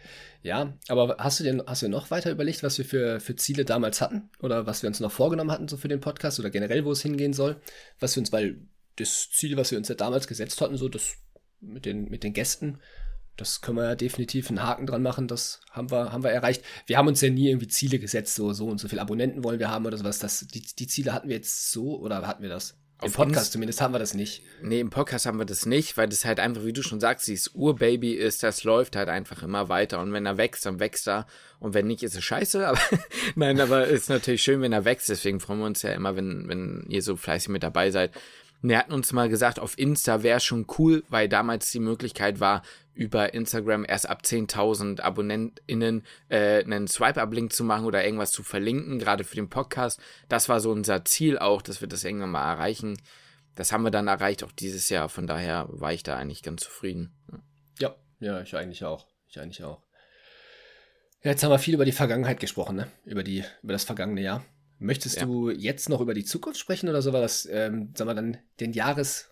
[0.43, 3.65] Ja, aber hast du denn, hast du noch weiter überlegt, was wir für, für Ziele
[3.65, 4.31] damals hatten?
[4.39, 7.03] Oder was wir uns noch vorgenommen hatten, so für den Podcast oder generell, wo es
[7.03, 7.61] hingehen soll?
[7.99, 8.61] Was wir uns, weil
[8.95, 11.17] das Ziel, was wir uns ja damals gesetzt hatten, so, das
[11.61, 12.79] mit den, mit den Gästen.
[13.37, 15.29] das können wir ja definitiv einen Haken dran machen.
[15.29, 16.65] Das haben wir, haben wir erreicht.
[16.87, 19.59] Wir haben uns ja nie irgendwie Ziele gesetzt, so, so und so viele Abonnenten wollen
[19.59, 20.19] wir haben oder sowas.
[20.19, 22.77] Das, die, die Ziele hatten wir jetzt so oder hatten wir das?
[23.03, 24.43] Im Podcast zumindest haben wir das nicht.
[24.63, 27.27] Nee, im Podcast haben wir das nicht, weil das halt einfach, wie du schon sagst,
[27.27, 30.01] dieses Urbaby ist, das läuft halt einfach immer weiter.
[30.01, 31.27] Und wenn er wächst, dann wächst er.
[31.59, 32.67] Und wenn nicht, ist es scheiße.
[32.67, 32.81] Aber
[33.35, 35.11] nein, aber ist natürlich schön, wenn er wächst.
[35.11, 38.13] Deswegen freuen wir uns ja immer, wenn, wenn ihr so fleißig mit dabei seid.
[38.63, 42.63] Wir hatten uns mal gesagt, auf Insta wäre schon cool, weil damals die Möglichkeit war,
[42.95, 48.99] über Instagram erst ab 10.000 AbonnentInnen äh, einen Swipe-Up-Link zu machen oder irgendwas zu verlinken,
[48.99, 50.01] gerade für den Podcast.
[50.29, 52.97] Das war so unser Ziel auch, dass wir das irgendwann mal erreichen.
[53.55, 55.09] Das haben wir dann erreicht, auch dieses Jahr.
[55.09, 57.13] Von daher war ich da eigentlich ganz zufrieden.
[57.79, 59.07] Ja, ja, ich eigentlich auch.
[59.29, 59.83] Ich eigentlich auch.
[61.23, 62.89] Jetzt haben wir viel über die Vergangenheit gesprochen, ne?
[63.05, 64.45] Über, die, über das vergangene Jahr.
[64.79, 65.25] Möchtest ja.
[65.25, 68.39] du jetzt noch über die Zukunft sprechen oder so war das, ähm, sagen wir dann,
[68.61, 69.31] den Jahres,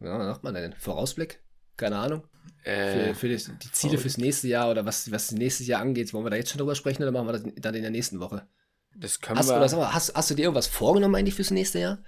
[0.00, 0.74] ja, was macht man denn?
[0.78, 1.42] Vorausblick?
[1.76, 2.22] Keine Ahnung.
[2.62, 6.12] Äh, für, für das, die Ziele fürs nächste Jahr oder was, was nächstes Jahr angeht,
[6.12, 8.20] wollen wir da jetzt schon drüber sprechen oder machen wir das dann in der nächsten
[8.20, 8.46] Woche?
[8.96, 9.56] Das können hast, wir.
[9.56, 12.04] Oder sag mal, hast, hast du dir irgendwas vorgenommen eigentlich fürs nächste Jahr?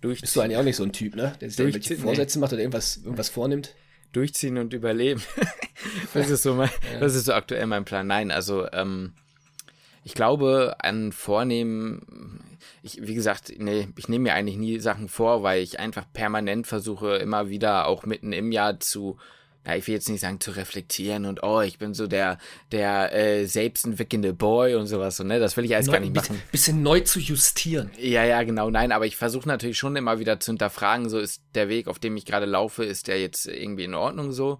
[0.00, 0.22] Durchziehen.
[0.22, 1.34] Bist du eigentlich auch nicht so ein Typ, ne?
[1.40, 2.40] Der sich irgendwelche Vorsätze nee.
[2.40, 3.74] macht oder irgendwas, irgendwas vornimmt?
[4.12, 5.22] Durchziehen und überleben.
[6.14, 6.98] das ist so mein, ja.
[6.98, 8.06] das ist so aktuell mein Plan.
[8.06, 9.14] Nein, also ähm,
[10.04, 15.42] ich glaube, an Vornehmen, ich, wie gesagt, nee, ich nehme mir eigentlich nie Sachen vor,
[15.42, 19.18] weil ich einfach permanent versuche, immer wieder auch mitten im Jahr zu,
[19.64, 22.38] na, ich will jetzt nicht sagen zu reflektieren und oh, ich bin so der,
[22.72, 25.38] der äh, selbstentwickelnde Boy und sowas, so, ne?
[25.38, 26.42] Das will ich alles neu, gar nicht machen.
[26.50, 27.92] Bisschen neu zu justieren.
[27.96, 31.42] Ja, ja, genau, nein, aber ich versuche natürlich schon immer wieder zu hinterfragen, so ist
[31.54, 34.58] der Weg, auf dem ich gerade laufe, ist der jetzt irgendwie in Ordnung so?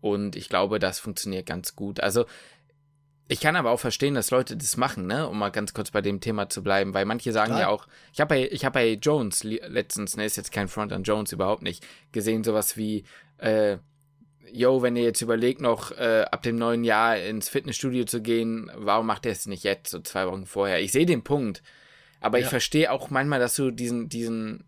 [0.00, 1.98] Und ich glaube, das funktioniert ganz gut.
[1.98, 2.26] Also
[3.28, 5.28] ich kann aber auch verstehen, dass Leute das machen, ne?
[5.28, 7.60] Um mal ganz kurz bei dem Thema zu bleiben, weil manche sagen Klar.
[7.60, 10.92] ja auch, ich habe bei, ich hab bei Jones letztens, ne, ist jetzt kein Front
[10.92, 13.04] an Jones überhaupt nicht, gesehen sowas wie,
[13.38, 13.78] äh,
[14.52, 18.70] yo, wenn ihr jetzt überlegt, noch äh, ab dem neuen Jahr ins Fitnessstudio zu gehen,
[18.76, 20.80] warum macht ihr es nicht jetzt, so zwei Wochen vorher?
[20.80, 21.64] Ich sehe den Punkt,
[22.20, 22.44] aber ja.
[22.44, 24.64] ich verstehe auch manchmal, dass du diesen, diesen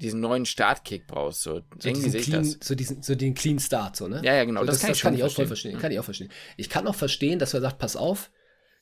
[0.00, 1.42] diesen neuen Startkick brauchst.
[1.42, 2.58] So, so ich clean, das.
[2.62, 4.20] So, diesen, so den Clean Start, so, ne?
[4.24, 4.60] Ja, ja, genau.
[4.60, 5.78] So, das, das, kann, das ich, kann ich auch voll verstehen.
[5.78, 6.30] Kann ich auch verstehen.
[6.56, 8.30] Ich kann auch verstehen, dass er sagt, pass auf,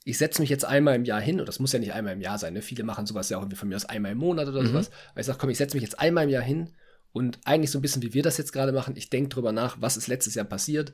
[0.05, 2.21] ich setze mich jetzt einmal im Jahr hin, und das muss ja nicht einmal im
[2.21, 2.63] Jahr sein, ne?
[2.63, 4.69] Viele machen sowas ja auch irgendwie von mir aus einmal im Monat oder mhm.
[4.69, 4.91] sowas.
[5.11, 6.75] Aber ich sage, komm, ich setze mich jetzt einmal im Jahr hin
[7.13, 9.77] und eigentlich so ein bisschen, wie wir das jetzt gerade machen, ich denke drüber nach,
[9.81, 10.93] was ist letztes Jahr passiert,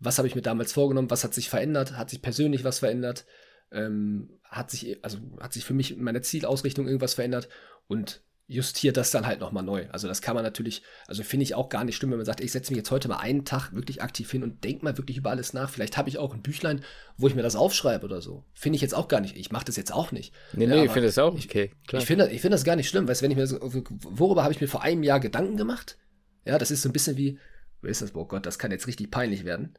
[0.00, 3.26] was habe ich mir damals vorgenommen, was hat sich verändert, hat sich persönlich was verändert,
[3.70, 7.48] ähm, hat sich, also hat sich für mich in meiner Zielausrichtung irgendwas verändert
[7.86, 9.86] und justiert das dann halt nochmal neu.
[9.90, 12.40] Also das kann man natürlich, also finde ich auch gar nicht schlimm, wenn man sagt,
[12.40, 15.18] ich setze mich jetzt heute mal einen Tag wirklich aktiv hin und denke mal wirklich
[15.18, 15.68] über alles nach.
[15.68, 16.82] Vielleicht habe ich auch ein Büchlein,
[17.18, 18.44] wo ich mir das aufschreibe oder so.
[18.54, 19.36] Finde ich jetzt auch gar nicht.
[19.36, 20.32] Ich mache das jetzt auch nicht.
[20.54, 21.72] Nee, nee, ja, ich finde das auch okay.
[21.86, 22.00] Klar.
[22.00, 24.54] Ich finde ich find das gar nicht schlimm, weil wenn ich mir so, worüber habe
[24.54, 25.98] ich mir vor einem Jahr Gedanken gemacht?
[26.46, 27.38] Ja, das ist so ein bisschen wie,
[27.82, 28.14] wer ist das?
[28.14, 29.76] Oh Gott, das kann jetzt richtig peinlich werden.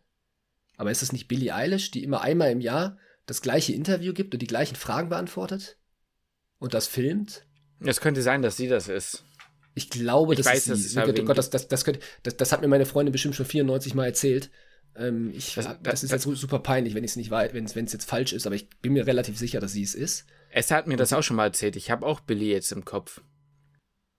[0.77, 4.35] Aber ist das nicht Billie Eilish, die immer einmal im Jahr das gleiche Interview gibt
[4.35, 5.77] und die gleichen Fragen beantwortet?
[6.59, 7.47] Und das filmt?
[7.81, 9.23] Es könnte sein, dass sie das ist.
[9.75, 10.99] Ich glaube, ich das weiß, ist sie.
[10.99, 13.93] Oh Gott, das, das, das, könnte, das, das hat mir meine Freundin bestimmt schon 94
[13.93, 14.49] Mal erzählt.
[14.95, 17.93] Ähm, ich, das, das, ist jetzt super peinlich, wenn ich es nicht weiß, wenn es
[17.93, 20.25] jetzt falsch ist, aber ich bin mir relativ sicher, dass sie es ist.
[20.49, 21.75] Es hat mir das auch schon mal erzählt.
[21.75, 23.21] Ich habe auch Billy jetzt im Kopf.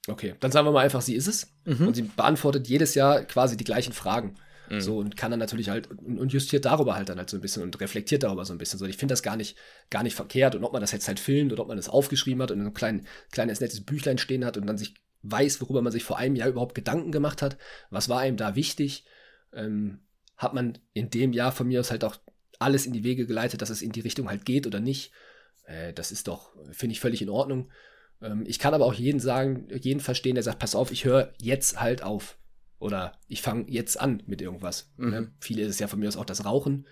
[0.08, 1.52] Okay, dann sagen wir mal einfach, sie ist es.
[1.64, 1.88] Mhm.
[1.88, 4.36] Und sie beantwortet jedes Jahr quasi die gleichen Fragen.
[4.70, 4.80] Mhm.
[4.80, 7.62] So, und kann dann natürlich halt und justiert darüber halt dann halt so ein bisschen
[7.62, 8.78] und reflektiert darüber so ein bisschen.
[8.78, 9.56] So, ich finde das gar nicht,
[9.90, 10.54] gar nicht verkehrt.
[10.54, 12.66] Und ob man das jetzt halt filmt oder ob man das aufgeschrieben hat und in
[12.66, 16.18] einem kleinen, kleines nettes Büchlein stehen hat und dann sich weiß, worüber man sich vor
[16.18, 17.58] einem Jahr überhaupt Gedanken gemacht hat,
[17.90, 19.04] was war einem da wichtig,
[19.52, 20.00] ähm,
[20.36, 22.16] hat man in dem Jahr von mir aus halt auch
[22.58, 25.12] alles in die Wege geleitet, dass es in die Richtung halt geht oder nicht.
[25.64, 27.70] Äh, das ist doch, finde ich, völlig in Ordnung.
[28.22, 31.32] Ähm, ich kann aber auch jeden sagen, jeden verstehen, der sagt, pass auf, ich höre
[31.38, 32.38] jetzt halt auf.
[32.80, 34.90] Oder ich fange jetzt an mit irgendwas.
[34.96, 35.10] Mhm.
[35.10, 35.32] Ne?
[35.38, 36.86] Viele ist es ja von mir aus auch das Rauchen.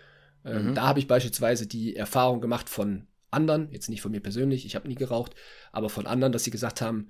[0.45, 0.75] Ähm, mhm.
[0.75, 4.77] Da habe ich beispielsweise die Erfahrung gemacht von anderen, jetzt nicht von mir persönlich, ich
[4.77, 5.35] habe nie geraucht,
[5.73, 7.09] aber von anderen, dass sie gesagt haben,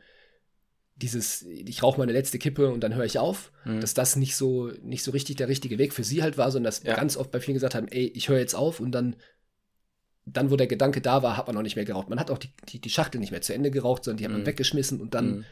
[0.96, 3.80] dieses, ich rauche meine letzte Kippe und dann höre ich auf, mhm.
[3.80, 6.68] dass das nicht so, nicht so richtig der richtige Weg für sie halt war, sondern
[6.68, 6.96] dass ja.
[6.96, 9.16] ganz oft bei vielen gesagt haben, ey, ich höre jetzt auf und dann,
[10.24, 12.08] dann, wo der Gedanke da war, hat man auch nicht mehr geraucht.
[12.08, 14.32] Man hat auch die, die, die Schachtel nicht mehr zu Ende geraucht, sondern die hat
[14.32, 14.46] man mhm.
[14.46, 15.44] weggeschmissen und dann mhm.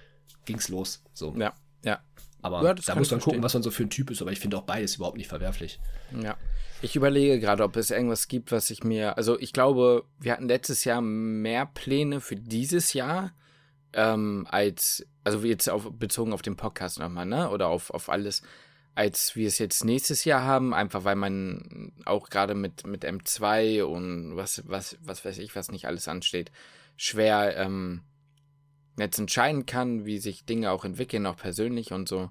[0.45, 1.05] ging's los.
[1.13, 1.35] So.
[1.37, 1.55] Ja,
[1.85, 2.01] ja.
[2.47, 4.23] Aber ja, da muss man gucken, was man so für ein Typ ist.
[4.23, 5.81] Aber ich finde auch beides überhaupt nicht verwerflich.
[6.23, 6.37] Ja.
[6.83, 9.17] Ich überlege gerade, ob es irgendwas gibt, was ich mir.
[9.17, 13.33] Also, ich glaube, wir hatten letztes Jahr mehr Pläne für dieses Jahr
[13.93, 15.07] ähm, als.
[15.25, 17.51] Also, jetzt auf, bezogen auf den Podcast nochmal, ne?
[17.51, 18.43] Oder auf, auf alles,
[18.95, 20.75] als wir es jetzt nächstes Jahr haben.
[20.75, 25.71] Einfach weil man auch gerade mit, mit M2 und was, was, was weiß ich, was
[25.71, 26.53] nicht alles ansteht,
[26.97, 27.57] schwer.
[27.57, 28.03] Ähm,
[28.99, 32.31] jetzt entscheiden kann, wie sich Dinge auch entwickeln, auch persönlich und so.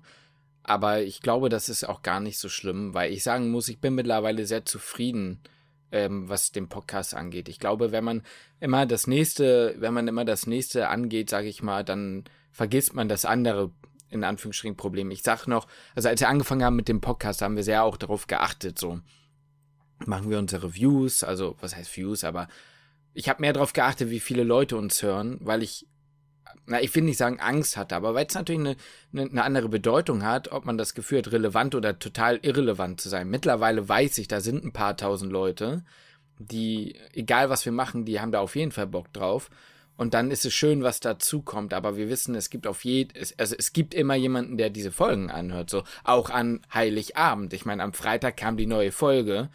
[0.64, 3.80] aber ich glaube, das ist auch gar nicht so schlimm, weil ich sagen muss, ich
[3.80, 5.42] bin mittlerweile sehr zufrieden,
[5.92, 7.50] ähm, was den Podcast angeht.
[7.50, 8.24] Ich glaube, wenn man
[8.60, 13.08] immer das nächste, wenn man immer das nächste angeht, sage ich mal, dann vergisst man
[13.08, 13.72] das andere
[14.10, 15.12] in Anführungsstrichen Problem.
[15.12, 17.98] Ich sag noch, also als wir angefangen haben mit dem Podcast, haben wir sehr auch
[17.98, 19.00] darauf geachtet, so
[20.06, 22.48] machen wir unsere Views, also was heißt Views, aber
[23.14, 25.88] ich habe mehr darauf geachtet, wie viele Leute uns hören, weil ich
[26.66, 28.76] na, ich will nicht sagen Angst hatte, aber weil es natürlich eine,
[29.14, 33.10] eine, eine, andere Bedeutung hat, ob man das Gefühl hat, relevant oder total irrelevant zu
[33.10, 33.30] sein.
[33.30, 35.84] Mittlerweile weiß ich, da sind ein paar tausend Leute,
[36.40, 39.50] die, egal was wir machen, die haben da auf jeden Fall Bock drauf.
[39.98, 41.74] Und dann ist es schön, was dazu kommt.
[41.74, 45.32] Aber wir wissen, es gibt auf jeden, also es gibt immer jemanden, der diese Folgen
[45.32, 45.70] anhört.
[45.70, 47.54] So auch an Heiligabend.
[47.54, 49.50] Ich meine, am Freitag kam die neue Folge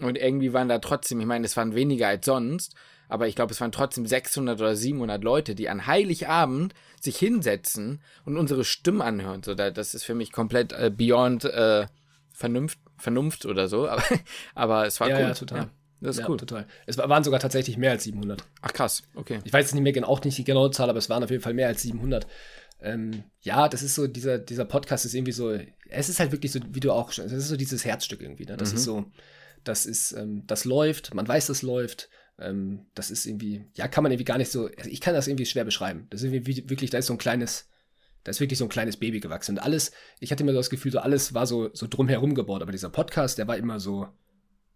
[0.00, 2.74] und irgendwie waren da trotzdem, ich meine, es waren weniger als sonst
[3.08, 8.00] aber ich glaube, es waren trotzdem 600 oder 700 Leute, die an Heiligabend sich hinsetzen
[8.24, 9.42] und unsere Stimmen anhören.
[9.42, 11.86] So, das ist für mich komplett äh, beyond äh,
[12.32, 13.88] Vernunft, Vernunft oder so.
[13.88, 14.02] Aber,
[14.54, 15.22] aber es war ja, cool.
[15.22, 15.58] Ja, total.
[15.58, 16.36] Ja, das ist ja, cool.
[16.36, 16.66] total.
[16.86, 18.44] Es waren sogar tatsächlich mehr als 700.
[18.60, 19.40] Ach krass, okay.
[19.44, 21.42] Ich weiß nicht mehr genau, auch nicht die genaue Zahl, aber es waren auf jeden
[21.42, 22.26] Fall mehr als 700.
[22.80, 26.52] Ähm, ja, das ist so, dieser, dieser Podcast ist irgendwie so, es ist halt wirklich
[26.52, 28.56] so, wie du auch schon, es ist so dieses Herzstück irgendwie, ne?
[28.56, 28.76] Das mhm.
[28.76, 29.04] ist so,
[29.64, 34.02] das ist, ähm, das läuft, man weiß, es läuft, ähm, das ist irgendwie, ja, kann
[34.02, 36.06] man irgendwie gar nicht so, also ich kann das irgendwie schwer beschreiben.
[36.10, 37.68] Das ist irgendwie wirklich, da ist so ein kleines,
[38.24, 39.56] da ist wirklich so ein kleines Baby gewachsen.
[39.56, 42.62] Und alles, ich hatte immer so das Gefühl, so alles war so, so drumherum gebaut,
[42.62, 44.08] aber dieser Podcast, der war immer so,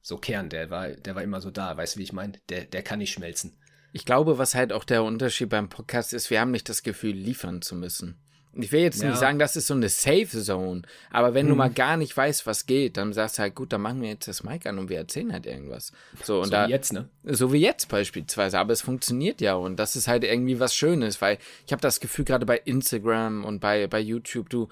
[0.00, 2.32] so Kern, der war, der war immer so da, weißt du, wie ich meine?
[2.48, 3.56] Der, der kann nicht schmelzen.
[3.92, 7.14] Ich glaube, was halt auch der Unterschied beim Podcast ist, wir haben nicht das Gefühl,
[7.14, 8.21] liefern zu müssen.
[8.54, 9.08] Ich will jetzt ja.
[9.08, 11.50] nicht sagen, das ist so eine Safe Zone, aber wenn hm.
[11.50, 14.10] du mal gar nicht weißt, was geht, dann sagst du halt, gut, dann machen wir
[14.10, 15.92] jetzt das Mic an und wir erzählen halt irgendwas.
[16.22, 17.08] So, und so da, wie jetzt, ne?
[17.24, 21.22] So wie jetzt beispielsweise, aber es funktioniert ja und das ist halt irgendwie was Schönes,
[21.22, 24.68] weil ich habe das Gefühl, gerade bei Instagram und bei, bei YouTube, du,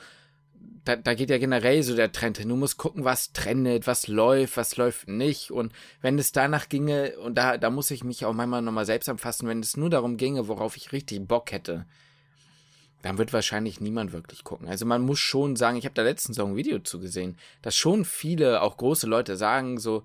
[0.84, 2.48] da, da geht ja generell so der Trend hin.
[2.48, 5.50] Du musst gucken, was trendet, was läuft, was läuft nicht.
[5.50, 9.08] Und wenn es danach ginge, und da, da muss ich mich auch manchmal nochmal selbst
[9.08, 11.86] anfassen, wenn es nur darum ginge, worauf ich richtig Bock hätte,
[13.02, 14.68] dann wird wahrscheinlich niemand wirklich gucken.
[14.68, 18.04] Also man muss schon sagen, ich habe da letztens so ein Video zugesehen, dass schon
[18.04, 20.04] viele, auch große Leute sagen so,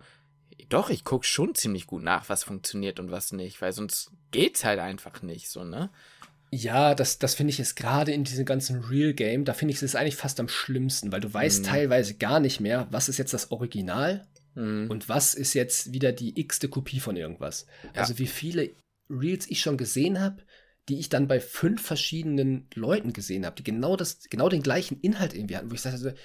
[0.70, 4.64] doch, ich gucke schon ziemlich gut nach, was funktioniert und was nicht, weil sonst geht's
[4.64, 5.90] halt einfach nicht so, ne?
[6.52, 9.82] Ja, das, das finde ich ist gerade in diesem ganzen Real Game, da finde ich
[9.82, 11.68] es eigentlich fast am schlimmsten, weil du weißt mhm.
[11.68, 14.90] teilweise gar nicht mehr, was ist jetzt das Original mhm.
[14.90, 17.66] und was ist jetzt wieder die x-te Kopie von irgendwas.
[17.94, 18.02] Ja.
[18.02, 18.72] Also wie viele
[19.10, 20.42] Reels ich schon gesehen habe,
[20.90, 25.00] die ich dann bei fünf verschiedenen Leuten gesehen habe, die genau das, genau den gleichen
[25.02, 26.16] Inhalt irgendwie hatten, wo ich sagte,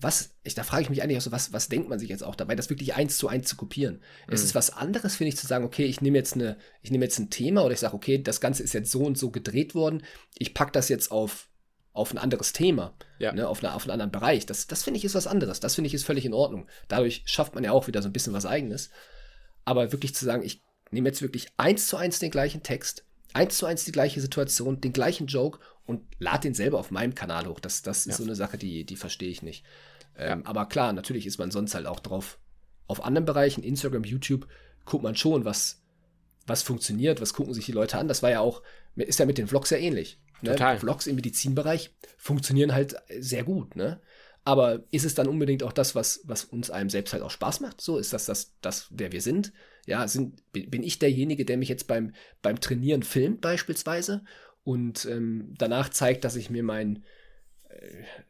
[0.00, 2.22] was, ich, da frage ich mich eigentlich auch so, was, was denkt man sich jetzt
[2.22, 3.96] auch dabei, das wirklich eins zu eins zu kopieren?
[3.96, 4.34] Mhm.
[4.34, 7.04] Es ist was anderes, finde ich, zu sagen, okay, ich nehme jetzt eine, ich nehme
[7.04, 9.74] jetzt ein Thema oder ich sage, okay, das Ganze ist jetzt so und so gedreht
[9.74, 10.04] worden,
[10.36, 11.48] ich packe das jetzt auf,
[11.92, 13.32] auf ein anderes Thema, ja.
[13.32, 14.46] ne, auf, eine, auf einen anderen Bereich.
[14.46, 15.58] Das, das finde ich ist was anderes.
[15.58, 16.68] Das finde ich ist völlig in Ordnung.
[16.86, 18.90] Dadurch schafft man ja auch wieder so ein bisschen was Eigenes.
[19.64, 20.62] Aber wirklich zu sagen, ich
[20.92, 24.80] nehme jetzt wirklich eins zu eins den gleichen Text, eins zu eins die gleiche Situation,
[24.80, 27.60] den gleichen Joke und lad den selber auf meinem Kanal hoch.
[27.60, 28.16] Das, das ist ja.
[28.16, 29.64] so eine Sache, die, die verstehe ich nicht.
[30.16, 30.46] Ähm, ja.
[30.46, 32.38] Aber klar, natürlich ist man sonst halt auch drauf.
[32.86, 34.46] Auf anderen Bereichen, Instagram, YouTube,
[34.84, 35.82] guckt man schon, was,
[36.46, 38.08] was funktioniert, was gucken sich die Leute an.
[38.08, 38.62] Das war ja auch,
[38.96, 40.20] ist ja mit den Vlogs ja ähnlich.
[40.40, 40.52] Ne?
[40.52, 40.78] Total.
[40.78, 44.00] Vlogs im Medizinbereich funktionieren halt sehr gut, ne?
[44.44, 47.60] Aber ist es dann unbedingt auch das, was, was uns einem selbst halt auch Spaß
[47.60, 47.82] macht?
[47.82, 49.52] So, ist das das, das wer wir sind?
[49.88, 52.12] Ja, sind, bin ich derjenige, der mich jetzt beim,
[52.42, 54.22] beim Trainieren filmt beispielsweise?
[54.62, 57.04] Und ähm, danach zeigt, dass ich mir mein,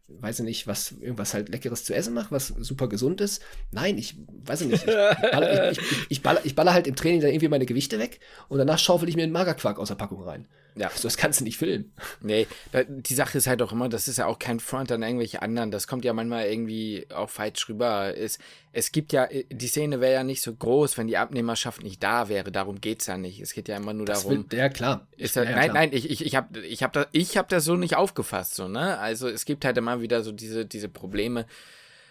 [0.08, 3.42] weiß ich nicht, was, irgendwas halt Leckeres zu essen mache, was super gesund ist.
[3.70, 4.84] Nein, ich weiß nicht.
[4.84, 7.98] Ich baller, ich, ich, ich, baller, ich baller halt im Training dann irgendwie meine Gewichte
[7.98, 10.48] weg und danach schaufel ich mir einen Magerquark aus der Packung rein.
[10.78, 10.90] Ja.
[10.94, 11.92] So, das kannst du nicht filmen.
[12.20, 12.46] Nee,
[12.86, 15.70] die Sache ist halt auch immer, das ist ja auch kein Front an irgendwelche anderen.
[15.70, 18.16] Das kommt ja manchmal irgendwie auch falsch rüber.
[18.16, 18.38] Es,
[18.72, 22.28] es gibt ja, die Szene wäre ja nicht so groß, wenn die Abnehmerschaft nicht da
[22.28, 22.52] wäre.
[22.52, 23.40] Darum geht es ja nicht.
[23.40, 24.46] Es geht ja immer nur das darum.
[24.50, 25.08] Will, ja, klar.
[25.16, 25.74] Ist ja, nein, klar.
[25.74, 28.54] nein, ich, ich, ich habe ich hab das, hab das so nicht aufgefasst.
[28.54, 28.98] So, ne?
[28.98, 31.46] Also es gibt halt immer wieder so diese, diese Probleme,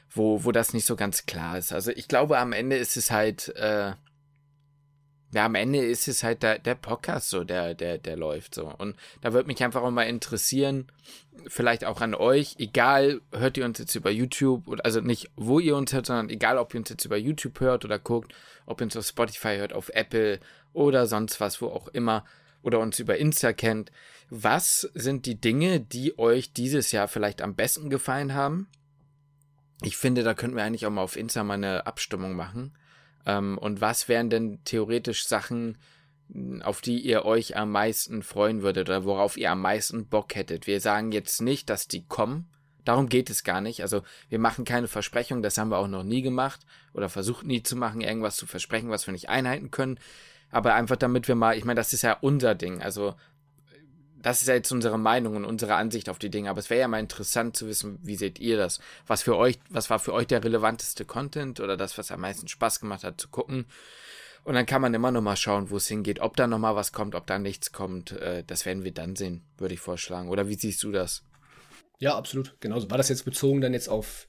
[0.10, 1.74] wo, wo das nicht so ganz klar ist.
[1.74, 3.56] Also ich glaube, am Ende ist es halt.
[3.56, 3.94] Äh,
[5.34, 8.74] ja, am Ende ist es halt der, der Podcast so, der, der, der läuft so.
[8.78, 10.88] Und da würde mich einfach auch mal interessieren,
[11.48, 15.60] vielleicht auch an euch, egal, hört ihr uns jetzt über YouTube, oder also nicht, wo
[15.60, 18.34] ihr uns hört, sondern egal, ob ihr uns jetzt über YouTube hört oder guckt,
[18.66, 20.40] ob ihr uns auf Spotify hört, auf Apple
[20.72, 22.24] oder sonst was, wo auch immer,
[22.62, 23.92] oder uns über Insta kennt.
[24.30, 28.68] Was sind die Dinge, die euch dieses Jahr vielleicht am besten gefallen haben?
[29.82, 32.74] Ich finde, da könnten wir eigentlich auch mal auf Insta mal eine Abstimmung machen
[33.28, 35.78] ähm, und was wären denn theoretisch Sachen,
[36.62, 40.66] auf die ihr euch am meisten freuen würdet oder worauf ihr am meisten Bock hättet?
[40.66, 42.50] Wir sagen jetzt nicht, dass die kommen.
[42.86, 43.82] Darum geht es gar nicht.
[43.82, 46.62] Also wir machen keine Versprechung, das haben wir auch noch nie gemacht
[46.94, 50.00] oder versucht nie zu machen, irgendwas zu versprechen, was wir nicht einhalten können.
[50.50, 52.82] Aber einfach damit wir mal, ich meine, das ist ja unser Ding.
[52.82, 53.16] Also
[54.28, 56.50] das ist ja jetzt unsere Meinung und unsere Ansicht auf die Dinge.
[56.50, 58.80] Aber es wäre ja mal interessant zu wissen, wie seht ihr das?
[59.08, 62.50] Was für euch, was war für euch der relevanteste Content oder das, was am meisten
[62.50, 63.68] Spaß gemacht hat zu gucken?
[64.44, 66.20] Und dann kann man immer noch mal schauen, wo es hingeht.
[66.20, 69.16] Ob da noch mal was kommt, ob da nichts kommt, äh, das werden wir dann
[69.16, 70.28] sehen, würde ich vorschlagen.
[70.28, 71.24] Oder wie siehst du das?
[72.00, 72.60] Ja, absolut.
[72.60, 72.92] Genauso.
[72.92, 74.28] War das jetzt bezogen dann jetzt auf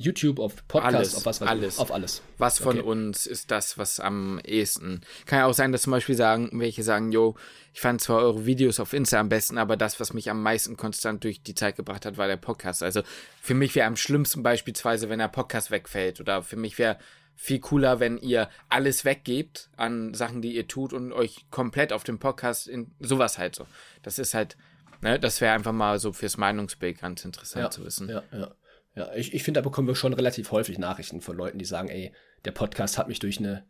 [0.00, 1.40] YouTube, auf Podcast, alles, auf was?
[1.40, 1.78] was alles.
[1.78, 2.22] Auf alles.
[2.38, 2.88] Was von okay.
[2.88, 5.02] uns ist das, was am ehesten.
[5.26, 7.36] Kann ja auch sein, dass zum Beispiel sagen, welche sagen, yo,
[7.72, 10.76] ich fand zwar eure Videos auf Insta am besten, aber das, was mich am meisten
[10.76, 12.82] konstant durch die Zeit gebracht hat, war der Podcast.
[12.82, 13.02] Also
[13.40, 16.20] für mich wäre am schlimmsten beispielsweise, wenn der Podcast wegfällt.
[16.20, 16.98] Oder für mich wäre
[17.36, 22.04] viel cooler, wenn ihr alles weggebt an Sachen, die ihr tut und euch komplett auf
[22.04, 23.66] dem Podcast in sowas halt so.
[24.02, 24.58] Das ist halt,
[25.00, 28.10] ne, das wäre einfach mal so fürs Meinungsbild ganz interessant ja, zu wissen.
[28.10, 28.50] Ja, ja.
[28.94, 31.88] Ja, ich, ich finde, da bekommen wir schon relativ häufig Nachrichten von Leuten, die sagen,
[31.88, 32.12] ey,
[32.44, 33.64] der Podcast hat mich durch eine,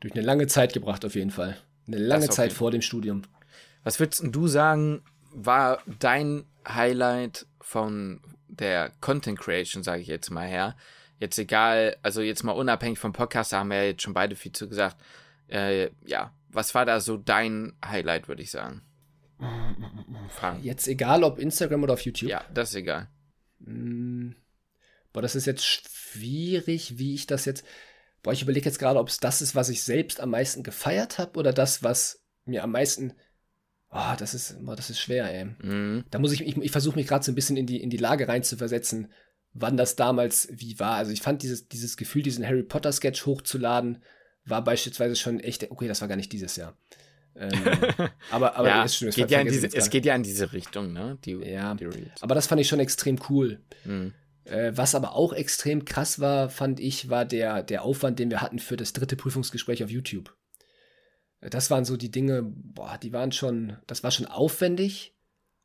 [0.00, 1.56] durch eine lange Zeit gebracht, auf jeden Fall.
[1.86, 3.22] Eine lange Zeit vor dem Studium.
[3.82, 5.02] Was würdest du sagen,
[5.32, 10.76] war dein Highlight von der Content Creation, sage ich jetzt mal her?
[11.18, 14.36] Jetzt egal, also jetzt mal unabhängig vom Podcast, da haben wir ja jetzt schon beide
[14.36, 14.96] viel zu gesagt.
[15.48, 18.82] Äh, ja, was war da so dein Highlight, würde ich sagen?
[20.28, 20.62] Fragen.
[20.62, 22.30] Jetzt egal, ob Instagram oder auf YouTube?
[22.30, 23.08] Ja, das ist egal.
[23.60, 24.32] Mm.
[25.12, 27.64] Boah, das ist jetzt schwierig, wie ich das jetzt.
[28.22, 31.18] Boah, ich überlege jetzt gerade, ob es das ist, was ich selbst am meisten gefeiert
[31.18, 33.14] habe oder das, was mir am meisten.
[33.90, 35.44] Oh, das ist, boah, das ist schwer, ey.
[35.44, 36.04] Mhm.
[36.10, 37.98] Da muss ich, ich, ich versuche mich gerade so ein bisschen in die, in die
[37.98, 39.12] Lage rein zu versetzen,
[39.52, 40.94] wann das damals wie war.
[40.94, 43.98] Also ich fand dieses, dieses Gefühl, diesen Harry Potter Sketch hochzuladen,
[44.44, 46.76] war beispielsweise schon echt, okay, das war gar nicht dieses Jahr.
[47.36, 47.52] ähm,
[48.30, 51.18] aber aber ja, es, geht ja diese, es geht ja in diese Richtung, ne?
[51.24, 51.88] Die, ja, die
[52.20, 53.60] aber das fand ich schon extrem cool.
[53.84, 54.14] Mhm.
[54.44, 58.40] Äh, was aber auch extrem krass war, fand ich, war der, der Aufwand, den wir
[58.40, 60.34] hatten für das dritte Prüfungsgespräch auf YouTube.
[61.40, 65.14] Äh, das waren so die Dinge, boah, die waren schon, das war schon aufwendig,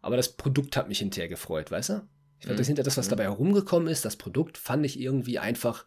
[0.02, 2.08] aber das Produkt hat mich hinterher gefreut, weißt du?
[2.40, 2.60] Ich fand mhm.
[2.60, 3.12] das hinter das, was mhm.
[3.12, 5.86] dabei herumgekommen ist, das Produkt fand ich irgendwie einfach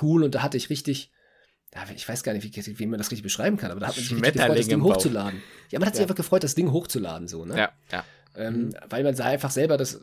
[0.00, 1.10] cool und da hatte ich richtig,
[1.74, 3.96] ja, ich weiß gar nicht, wie, wie man das richtig beschreiben kann, aber da hat
[3.96, 5.42] man sich richtig gefreut, das Ding hochzuladen.
[5.70, 7.58] Ja, man hat sich einfach gefreut, das Ding hochzuladen, so, ne?
[7.58, 8.04] Ja, ja.
[8.34, 8.74] Ähm, mhm.
[8.88, 10.00] Weil man sah einfach selber, das,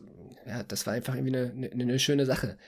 [0.50, 2.58] ja, das war einfach irgendwie eine, eine, eine schöne Sache.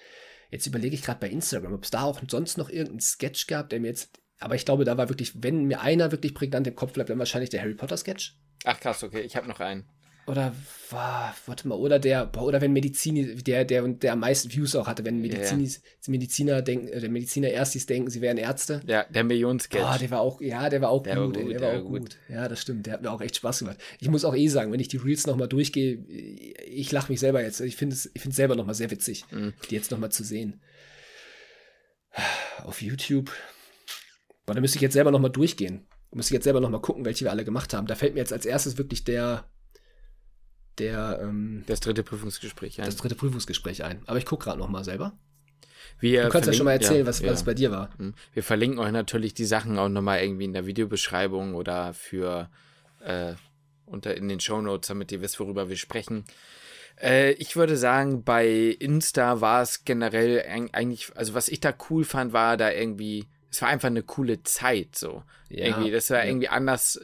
[0.51, 3.70] Jetzt überlege ich gerade bei Instagram, ob es da auch sonst noch irgendeinen Sketch gab,
[3.70, 4.18] der mir jetzt.
[4.39, 7.18] Aber ich glaube, da war wirklich, wenn mir einer wirklich prägnant im Kopf bleibt, dann
[7.18, 8.37] wahrscheinlich der Harry Potter Sketch.
[8.64, 9.89] Ach krass, okay, ich habe noch einen.
[10.27, 10.55] Oder
[10.91, 14.87] war, warte mal, oder der, oder wenn Medizin, der, der, der am meisten Views auch
[14.87, 16.11] hatte, wenn Medizinis, yeah.
[16.12, 18.83] Mediziner denken, äh, der Mediziner Erstis denken, sie wären Ärzte.
[18.87, 19.83] Ja, der Millionensketch.
[19.85, 21.81] Oh, der war auch, ja, der war auch der gut, war gut, der, der war
[21.81, 22.01] auch gut.
[22.01, 22.16] gut.
[22.29, 23.79] Ja, das stimmt, der hat mir auch echt Spaß gemacht.
[23.99, 25.97] Ich muss auch eh sagen, wenn ich die Reels nochmal durchgehe,
[26.66, 27.61] ich lache mich selber jetzt.
[27.61, 29.55] Ich finde es, ich finde es selber nochmal sehr witzig, mhm.
[29.70, 30.61] die jetzt nochmal zu sehen.
[32.62, 33.33] Auf YouTube.
[34.47, 35.87] Boah, da müsste ich jetzt selber nochmal durchgehen.
[36.14, 37.87] Müsste ich jetzt selber nochmal gucken, welche wir alle gemacht haben.
[37.87, 39.51] Da fällt mir jetzt als erstes wirklich der,
[40.79, 42.87] der ähm, das dritte Prüfungsgespräch ein.
[42.87, 44.03] Das dritte Prüfungsgespräch ein.
[44.07, 45.12] Aber ich gucke gerade noch mal selber.
[45.99, 47.31] Wir du kannst ja schon mal erzählen, ja, was, ja.
[47.31, 47.91] was bei dir war.
[47.99, 48.14] Hm.
[48.33, 52.51] Wir verlinken euch natürlich die Sachen auch nochmal irgendwie in der Videobeschreibung oder für
[53.05, 53.35] äh,
[53.87, 56.25] unter in den Show Notes, damit ihr wisst, worüber wir sprechen.
[57.01, 60.43] Äh, ich würde sagen, bei Insta war es generell
[60.73, 64.43] eigentlich, also was ich da cool fand, war da irgendwie, es war einfach eine coole
[64.43, 65.23] Zeit so.
[65.49, 67.01] Ja, irgendwie, das war irgendwie anders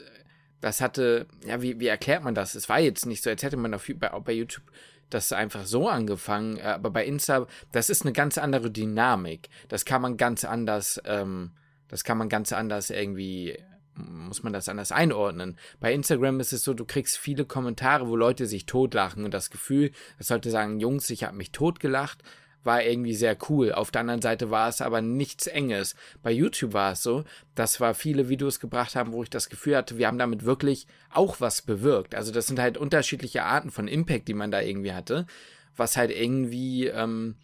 [0.61, 2.55] das hatte, ja, wie, wie erklärt man das?
[2.55, 4.65] Es war jetzt nicht so, als hätte man auf, bei, bei YouTube
[5.11, 9.49] das einfach so angefangen, äh, aber bei Insta, das ist eine ganz andere Dynamik.
[9.69, 11.53] Das kann man ganz anders, ähm,
[11.89, 13.59] das kann man ganz anders irgendwie,
[13.95, 15.57] muss man das anders einordnen.
[15.81, 19.51] Bei Instagram ist es so, du kriegst viele Kommentare, wo Leute sich totlachen und das
[19.51, 22.23] Gefühl, das sollte sagen, Jungs, ich habe mich totgelacht,
[22.65, 23.73] war irgendwie sehr cool.
[23.73, 25.95] Auf der anderen Seite war es aber nichts Enges.
[26.23, 29.77] Bei YouTube war es so, dass wir viele Videos gebracht haben, wo ich das Gefühl
[29.77, 32.15] hatte, wir haben damit wirklich auch was bewirkt.
[32.15, 35.27] Also das sind halt unterschiedliche Arten von Impact, die man da irgendwie hatte,
[35.77, 37.37] was halt irgendwie ähm,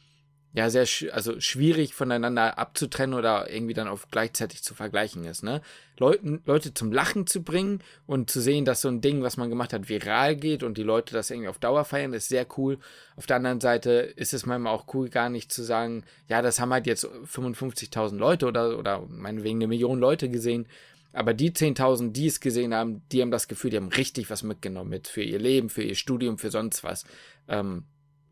[0.55, 5.43] ja sehr sch also schwierig voneinander abzutrennen oder irgendwie dann auf gleichzeitig zu vergleichen ist,
[5.43, 5.61] ne?
[5.99, 9.51] Leuten, Leute zum Lachen zu bringen und zu sehen, dass so ein Ding, was man
[9.51, 12.79] gemacht hat, viral geht und die Leute das irgendwie auf Dauer feiern, ist sehr cool.
[13.17, 16.61] Auf der anderen Seite ist es manchmal auch cool, gar nicht zu sagen, ja, das
[16.61, 20.67] haben halt jetzt 55.000 Leute oder, oder meinetwegen eine Million Leute gesehen.
[21.13, 24.43] Aber die 10.000, die es gesehen haben, die haben das Gefühl, die haben richtig was
[24.43, 27.05] mitgenommen mit für ihr Leben, für ihr Studium, für sonst was.
[27.47, 27.85] Ähm,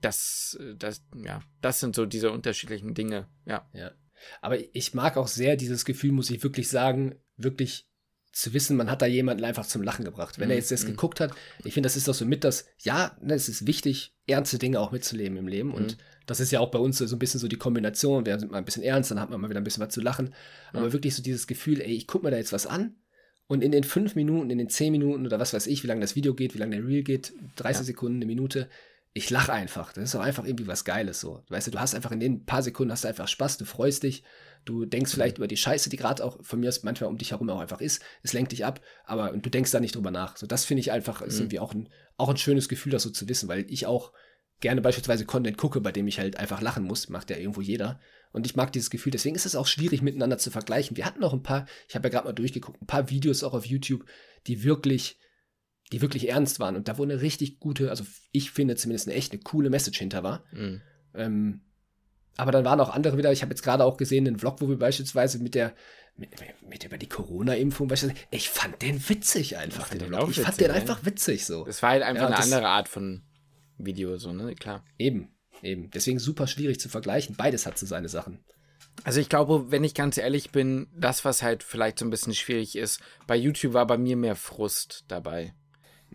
[0.02, 3.68] das, das, ja, das sind so diese unterschiedlichen Dinge, ja.
[3.72, 3.92] Ja.
[4.40, 7.88] Aber ich mag auch sehr dieses Gefühl, muss ich wirklich sagen, wirklich
[8.32, 10.38] zu wissen, man hat da jemanden einfach zum Lachen gebracht.
[10.38, 10.88] Wenn mm, er jetzt das mm.
[10.88, 11.32] geguckt hat,
[11.64, 14.80] ich finde, das ist doch so mit das, ja, ne, es ist wichtig, ernste Dinge
[14.80, 15.70] auch mitzuleben im Leben.
[15.70, 15.74] Mm.
[15.74, 18.24] Und das ist ja auch bei uns so, so ein bisschen so die Kombination.
[18.24, 20.00] Wir sind mal ein bisschen ernst, dann hat man mal wieder ein bisschen was zu
[20.00, 20.34] lachen.
[20.72, 22.96] Aber wirklich so dieses Gefühl, ey, ich gucke mir da jetzt was an.
[23.48, 26.00] Und in den fünf Minuten, in den zehn Minuten oder was weiß ich, wie lange
[26.00, 27.84] das Video geht, wie lange der Reel geht, 30 ja.
[27.84, 28.68] Sekunden, eine Minute,
[29.14, 29.92] ich lache einfach.
[29.92, 31.42] Das ist auch einfach irgendwie was Geiles so.
[31.48, 34.04] Weißt du, du hast einfach in den paar Sekunden hast du einfach Spaß, du freust
[34.04, 34.22] dich,
[34.64, 35.14] du denkst mhm.
[35.14, 37.60] vielleicht über die Scheiße, die gerade auch von mir aus manchmal um dich herum auch
[37.60, 38.02] einfach ist.
[38.22, 40.36] Es lenkt dich ab, aber und du denkst da nicht drüber nach.
[40.36, 41.40] So, das finde ich einfach, ist mhm.
[41.42, 44.12] irgendwie auch ein, auch ein schönes Gefühl, das so zu wissen, weil ich auch
[44.60, 48.00] gerne beispielsweise Content gucke, bei dem ich halt einfach lachen muss, macht ja irgendwo jeder.
[48.30, 50.96] Und ich mag dieses Gefühl, deswegen ist es auch schwierig miteinander zu vergleichen.
[50.96, 53.52] Wir hatten auch ein paar, ich habe ja gerade mal durchgeguckt, ein paar Videos auch
[53.52, 54.06] auf YouTube,
[54.46, 55.18] die wirklich
[55.92, 59.16] die wirklich ernst waren und da wo eine richtig gute, also ich finde zumindest eine
[59.16, 60.44] echt eine coole Message hinter war.
[60.52, 60.80] Mhm.
[61.14, 61.60] Ähm,
[62.36, 64.68] aber dann waren auch andere wieder, ich habe jetzt gerade auch gesehen, einen Vlog, wo
[64.68, 65.74] wir beispielsweise mit der,
[66.16, 66.30] mit,
[66.66, 67.92] mit über die Corona-Impfung,
[68.30, 69.90] ich fand den witzig einfach.
[69.90, 70.74] Den den ich witzig, fand den ja.
[70.74, 71.64] einfach witzig so.
[71.64, 73.22] Das war halt einfach ja, eine andere Art von
[73.76, 74.54] Video, so, ne?
[74.54, 74.84] Klar.
[74.98, 75.28] Eben,
[75.62, 75.90] eben.
[75.90, 77.36] Deswegen super schwierig zu vergleichen.
[77.36, 78.42] Beides hat so seine Sachen.
[79.04, 82.34] Also ich glaube, wenn ich ganz ehrlich bin, das, was halt vielleicht so ein bisschen
[82.34, 85.54] schwierig ist, bei YouTube war bei mir mehr Frust dabei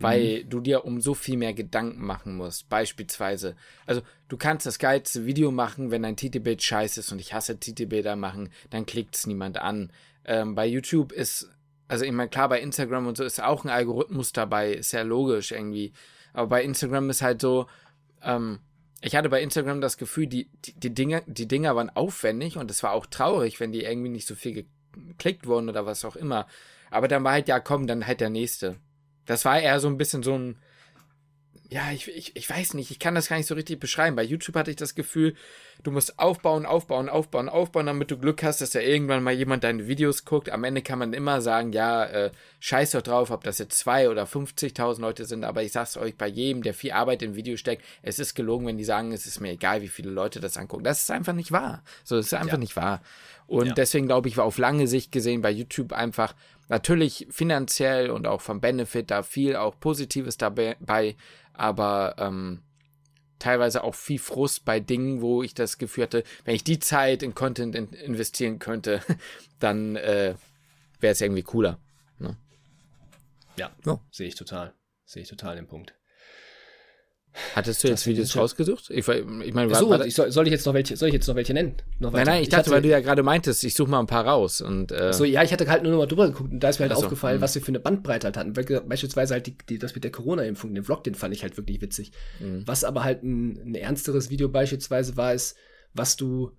[0.00, 0.50] weil mhm.
[0.50, 2.68] du dir um so viel mehr Gedanken machen musst.
[2.68, 7.34] Beispielsweise, also du kannst das geilste Video machen, wenn dein Titelbild scheiße ist und ich
[7.34, 9.92] hasse Titelbilder machen, dann klickt es niemand an.
[10.24, 11.50] Ähm, bei YouTube ist,
[11.88, 15.02] also ich meine, klar, bei Instagram und so ist auch ein Algorithmus dabei, ist ja
[15.02, 15.92] logisch irgendwie.
[16.32, 17.66] Aber bei Instagram ist halt so,
[18.22, 18.60] ähm,
[19.00, 22.70] ich hatte bei Instagram das Gefühl, die, die, die, Dinge, die Dinger waren aufwendig und
[22.70, 26.16] es war auch traurig, wenn die irgendwie nicht so viel geklickt wurden oder was auch
[26.16, 26.46] immer.
[26.90, 28.76] Aber dann war halt, ja komm, dann halt der nächste.
[29.28, 30.56] Das war eher so ein bisschen so ein,
[31.70, 34.16] ja, ich, ich, ich weiß nicht, ich kann das gar nicht so richtig beschreiben.
[34.16, 35.34] Bei YouTube hatte ich das Gefühl,
[35.82, 39.64] du musst aufbauen, aufbauen, aufbauen, aufbauen, damit du Glück hast, dass ja irgendwann mal jemand
[39.64, 40.48] deine Videos guckt.
[40.48, 44.08] Am Ende kann man immer sagen, ja, äh, scheiß doch drauf, ob das jetzt zwei
[44.08, 47.58] oder 50.000 Leute sind, aber ich sag's euch, bei jedem, der viel Arbeit in Video
[47.58, 50.56] steckt, es ist gelogen, wenn die sagen, es ist mir egal, wie viele Leute das
[50.56, 50.84] angucken.
[50.84, 51.82] Das ist einfach nicht wahr.
[52.02, 52.58] So, das ist einfach ja.
[52.58, 53.02] nicht wahr.
[53.46, 53.74] Und ja.
[53.74, 56.34] deswegen glaube ich, war auf lange Sicht gesehen bei YouTube einfach
[56.68, 61.16] Natürlich finanziell und auch vom Benefit da viel auch Positives dabei,
[61.54, 62.62] aber ähm,
[63.38, 67.22] teilweise auch viel Frust bei Dingen, wo ich das Gefühl hatte, wenn ich die Zeit
[67.22, 69.00] in Content in investieren könnte,
[69.58, 70.34] dann äh,
[71.00, 71.78] wäre es irgendwie cooler.
[72.18, 72.36] Ne?
[73.56, 73.98] Ja, oh.
[74.10, 74.74] sehe ich total.
[75.04, 75.97] Sehe ich total den Punkt.
[77.54, 78.90] Hattest du jetzt Videos rausgesucht?
[78.90, 81.34] Ich, ich meine, so, ich soll, soll, ich jetzt noch welche, soll ich jetzt noch
[81.34, 81.74] welche nennen?
[81.98, 84.00] Noch nein, nein, ich, ich dachte, hatte, weil du ja gerade meintest, ich suche mal
[84.00, 84.60] ein paar raus.
[84.60, 86.78] Und, äh, so, ja, ich hatte halt nur noch mal drüber geguckt und da ist
[86.78, 87.42] mir halt so, aufgefallen, mh.
[87.42, 88.52] was wir für eine Bandbreite halt hatten.
[88.52, 91.80] Beispielsweise halt die, die, das mit der Corona-Impfung, den Vlog, den fand ich halt wirklich
[91.80, 92.12] witzig.
[92.40, 92.62] Mhm.
[92.66, 95.56] Was aber halt ein, ein ernsteres Video beispielsweise war, ist,
[95.94, 96.52] was du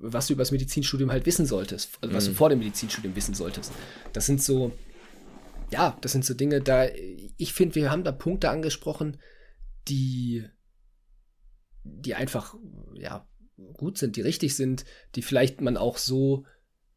[0.00, 2.30] was du über das Medizinstudium halt wissen solltest, also was mhm.
[2.30, 3.72] du vor dem Medizinstudium wissen solltest.
[4.12, 4.72] Das sind so,
[5.72, 6.86] ja, das sind so Dinge, da,
[7.36, 9.16] ich finde, wir haben da Punkte angesprochen,
[9.88, 10.44] die,
[11.84, 12.54] die einfach,
[12.94, 13.26] ja,
[13.74, 16.44] gut sind, die richtig sind, die vielleicht man auch so,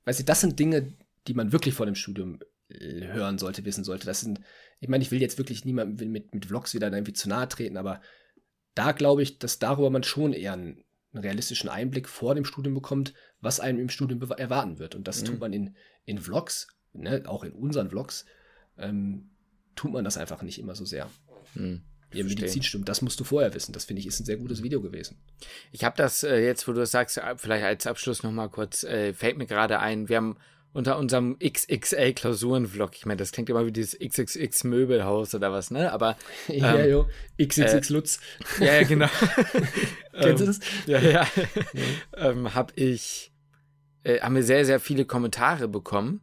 [0.06, 0.94] weiß ich, das sind Dinge,
[1.28, 4.06] die man wirklich vor dem Studium äh, hören sollte, wissen sollte.
[4.06, 4.42] Das sind,
[4.80, 7.78] ich meine, ich will jetzt wirklich niemandem mit, mit Vlogs wieder irgendwie zu nahe treten,
[7.78, 8.02] aber
[8.74, 10.84] da glaube ich, dass darüber man schon eher einen,
[11.14, 14.96] einen, realistischen Einblick vor dem Studium bekommt, was einem im Studium erwarten wird.
[14.96, 15.26] Und das mhm.
[15.26, 15.76] tut man in,
[16.06, 18.26] in Vlogs, ne, auch in unseren Vlogs,
[18.78, 19.30] ähm,
[19.76, 21.10] tut man das einfach nicht immer so sehr.
[21.54, 21.84] Mhm.
[22.16, 23.74] Ihr Medizinstudium, das musst du vorher wissen.
[23.74, 25.18] Das finde ich ist ein sehr gutes Video gewesen.
[25.72, 28.84] Ich habe das äh, jetzt, wo du das sagst, äh, vielleicht als Abschluss nochmal kurz,
[28.84, 30.38] äh, fällt mir gerade ein, wir haben
[30.76, 35.92] unter unserem XXL-Klausuren-Vlog, ich meine, das klingt immer wie dieses XXX-Möbelhaus oder was, ne?
[35.92, 36.18] Aber.
[36.50, 37.08] Ähm, ja, jo,
[37.42, 38.20] XXX-Lutz.
[38.60, 39.08] Äh, ja, ja, genau.
[40.14, 40.60] Kennst du das?
[40.86, 41.12] Ja, ja.
[41.12, 41.28] ja.
[42.18, 43.32] ähm, hab ich,
[44.04, 46.22] äh, haben wir sehr, sehr viele Kommentare bekommen,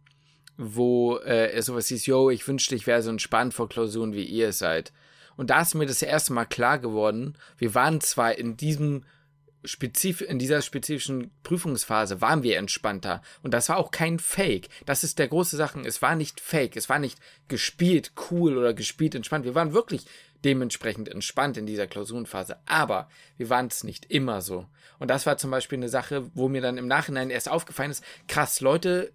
[0.58, 4.52] wo äh, sowas hieß, yo, ich wünschte, ich wäre so entspannt vor Klausuren, wie ihr
[4.52, 4.92] seid.
[5.36, 9.04] Und da ist mir das erste Mal klar geworden, wir waren zwar in diesem
[9.64, 13.22] spezif in dieser spezifischen Prüfungsphase waren wir entspannter.
[13.42, 14.68] Und das war auch kein Fake.
[14.86, 15.80] Das ist der große Sache.
[15.84, 16.76] Es war nicht fake.
[16.76, 17.18] Es war nicht
[17.48, 19.44] gespielt cool oder gespielt entspannt.
[19.44, 20.06] Wir waren wirklich
[20.44, 22.56] dementsprechend entspannt in dieser Klausurenphase.
[22.66, 24.66] Aber wir waren es nicht immer so.
[24.98, 28.04] Und das war zum Beispiel eine Sache, wo mir dann im Nachhinein erst aufgefallen ist,
[28.26, 29.12] krass, Leute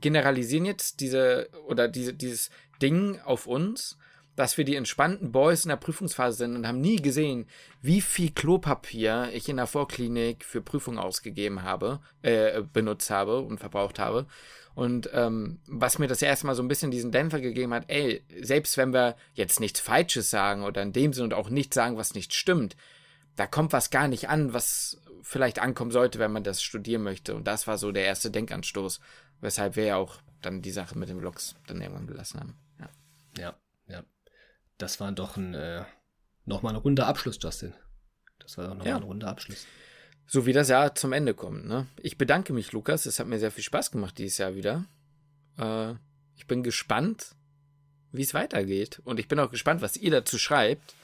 [0.00, 2.50] generalisieren jetzt diese oder diese, dieses
[2.80, 3.98] Ding auf uns
[4.38, 7.46] dass wir die entspannten Boys in der Prüfungsphase sind und haben nie gesehen,
[7.82, 13.58] wie viel Klopapier ich in der Vorklinik für Prüfungen ausgegeben habe, äh, benutzt habe und
[13.58, 14.26] verbraucht habe.
[14.76, 18.22] Und ähm, was mir das erste Mal so ein bisschen diesen Dämpfer gegeben hat, ey,
[18.40, 21.96] selbst wenn wir jetzt nichts Falsches sagen oder in dem Sinne und auch nicht sagen,
[21.96, 22.76] was nicht stimmt,
[23.34, 27.34] da kommt was gar nicht an, was, vielleicht ankommen sollte, wenn man das studieren möchte.
[27.34, 29.00] Und das war so der erste Denkanstoß,
[29.40, 32.54] weshalb wir ja auch dann die Sache mit den Vlogs dann irgendwann gelassen haben.
[32.78, 32.88] Ja,
[33.36, 33.54] ja.
[34.78, 35.84] Das war doch ein, äh,
[36.44, 37.74] nochmal ein runder Abschluss, Justin.
[38.38, 38.96] Das war doch nochmal ja.
[38.96, 39.66] ein runder Abschluss.
[40.26, 41.66] So wie das Jahr zum Ende kommt.
[41.66, 41.86] Ne?
[42.00, 43.06] Ich bedanke mich, Lukas.
[43.06, 44.84] Es hat mir sehr viel Spaß gemacht dieses Jahr wieder.
[45.58, 45.94] Äh,
[46.36, 47.34] ich bin gespannt,
[48.12, 49.00] wie es weitergeht.
[49.04, 50.94] Und ich bin auch gespannt, was ihr dazu schreibt,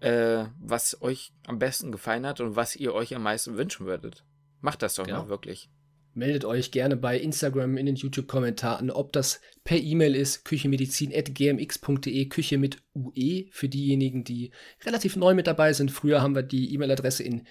[0.00, 4.24] äh, was euch am besten gefallen hat und was ihr euch am meisten wünschen würdet.
[4.60, 5.22] Macht das doch genau.
[5.22, 5.70] mal wirklich.
[6.16, 12.56] Meldet euch gerne bei Instagram in den YouTube-Kommentaren, ob das per E-Mail ist, küchemedizin.gmx.de, Küche
[12.56, 14.50] mit UE für diejenigen, die
[14.86, 15.90] relativ neu mit dabei sind.
[15.90, 17.46] Früher haben wir die E-Mail-Adresse in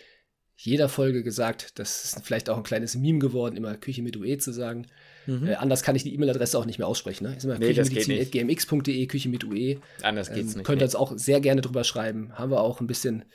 [0.56, 1.78] jeder Folge gesagt.
[1.78, 4.88] Das ist vielleicht auch ein kleines Meme geworden, immer Küche mit UE zu sagen.
[5.28, 5.48] Mhm.
[5.48, 7.26] Äh, anders kann ich die E-Mail-Adresse auch nicht mehr aussprechen.
[7.26, 7.36] Ne?
[7.36, 9.78] Ist immer nee, küchenmedizin.gmx.de, Küche mit UE.
[10.02, 10.66] Anders geht's ähm, nicht.
[10.66, 12.34] Könnt ihr uns auch sehr gerne drüber schreiben.
[12.34, 13.26] Haben wir auch ein bisschen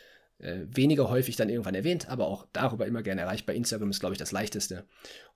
[0.40, 3.54] äh, weniger häufig dann irgendwann erwähnt, aber auch darüber immer gerne erreichbar.
[3.54, 4.84] Instagram ist, glaube ich, das leichteste.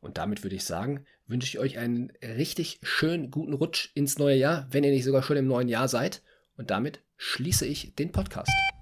[0.01, 4.37] Und damit würde ich sagen, wünsche ich euch einen richtig schönen guten Rutsch ins neue
[4.37, 6.23] Jahr, wenn ihr nicht sogar schon im neuen Jahr seid.
[6.57, 8.74] Und damit schließe ich den Podcast.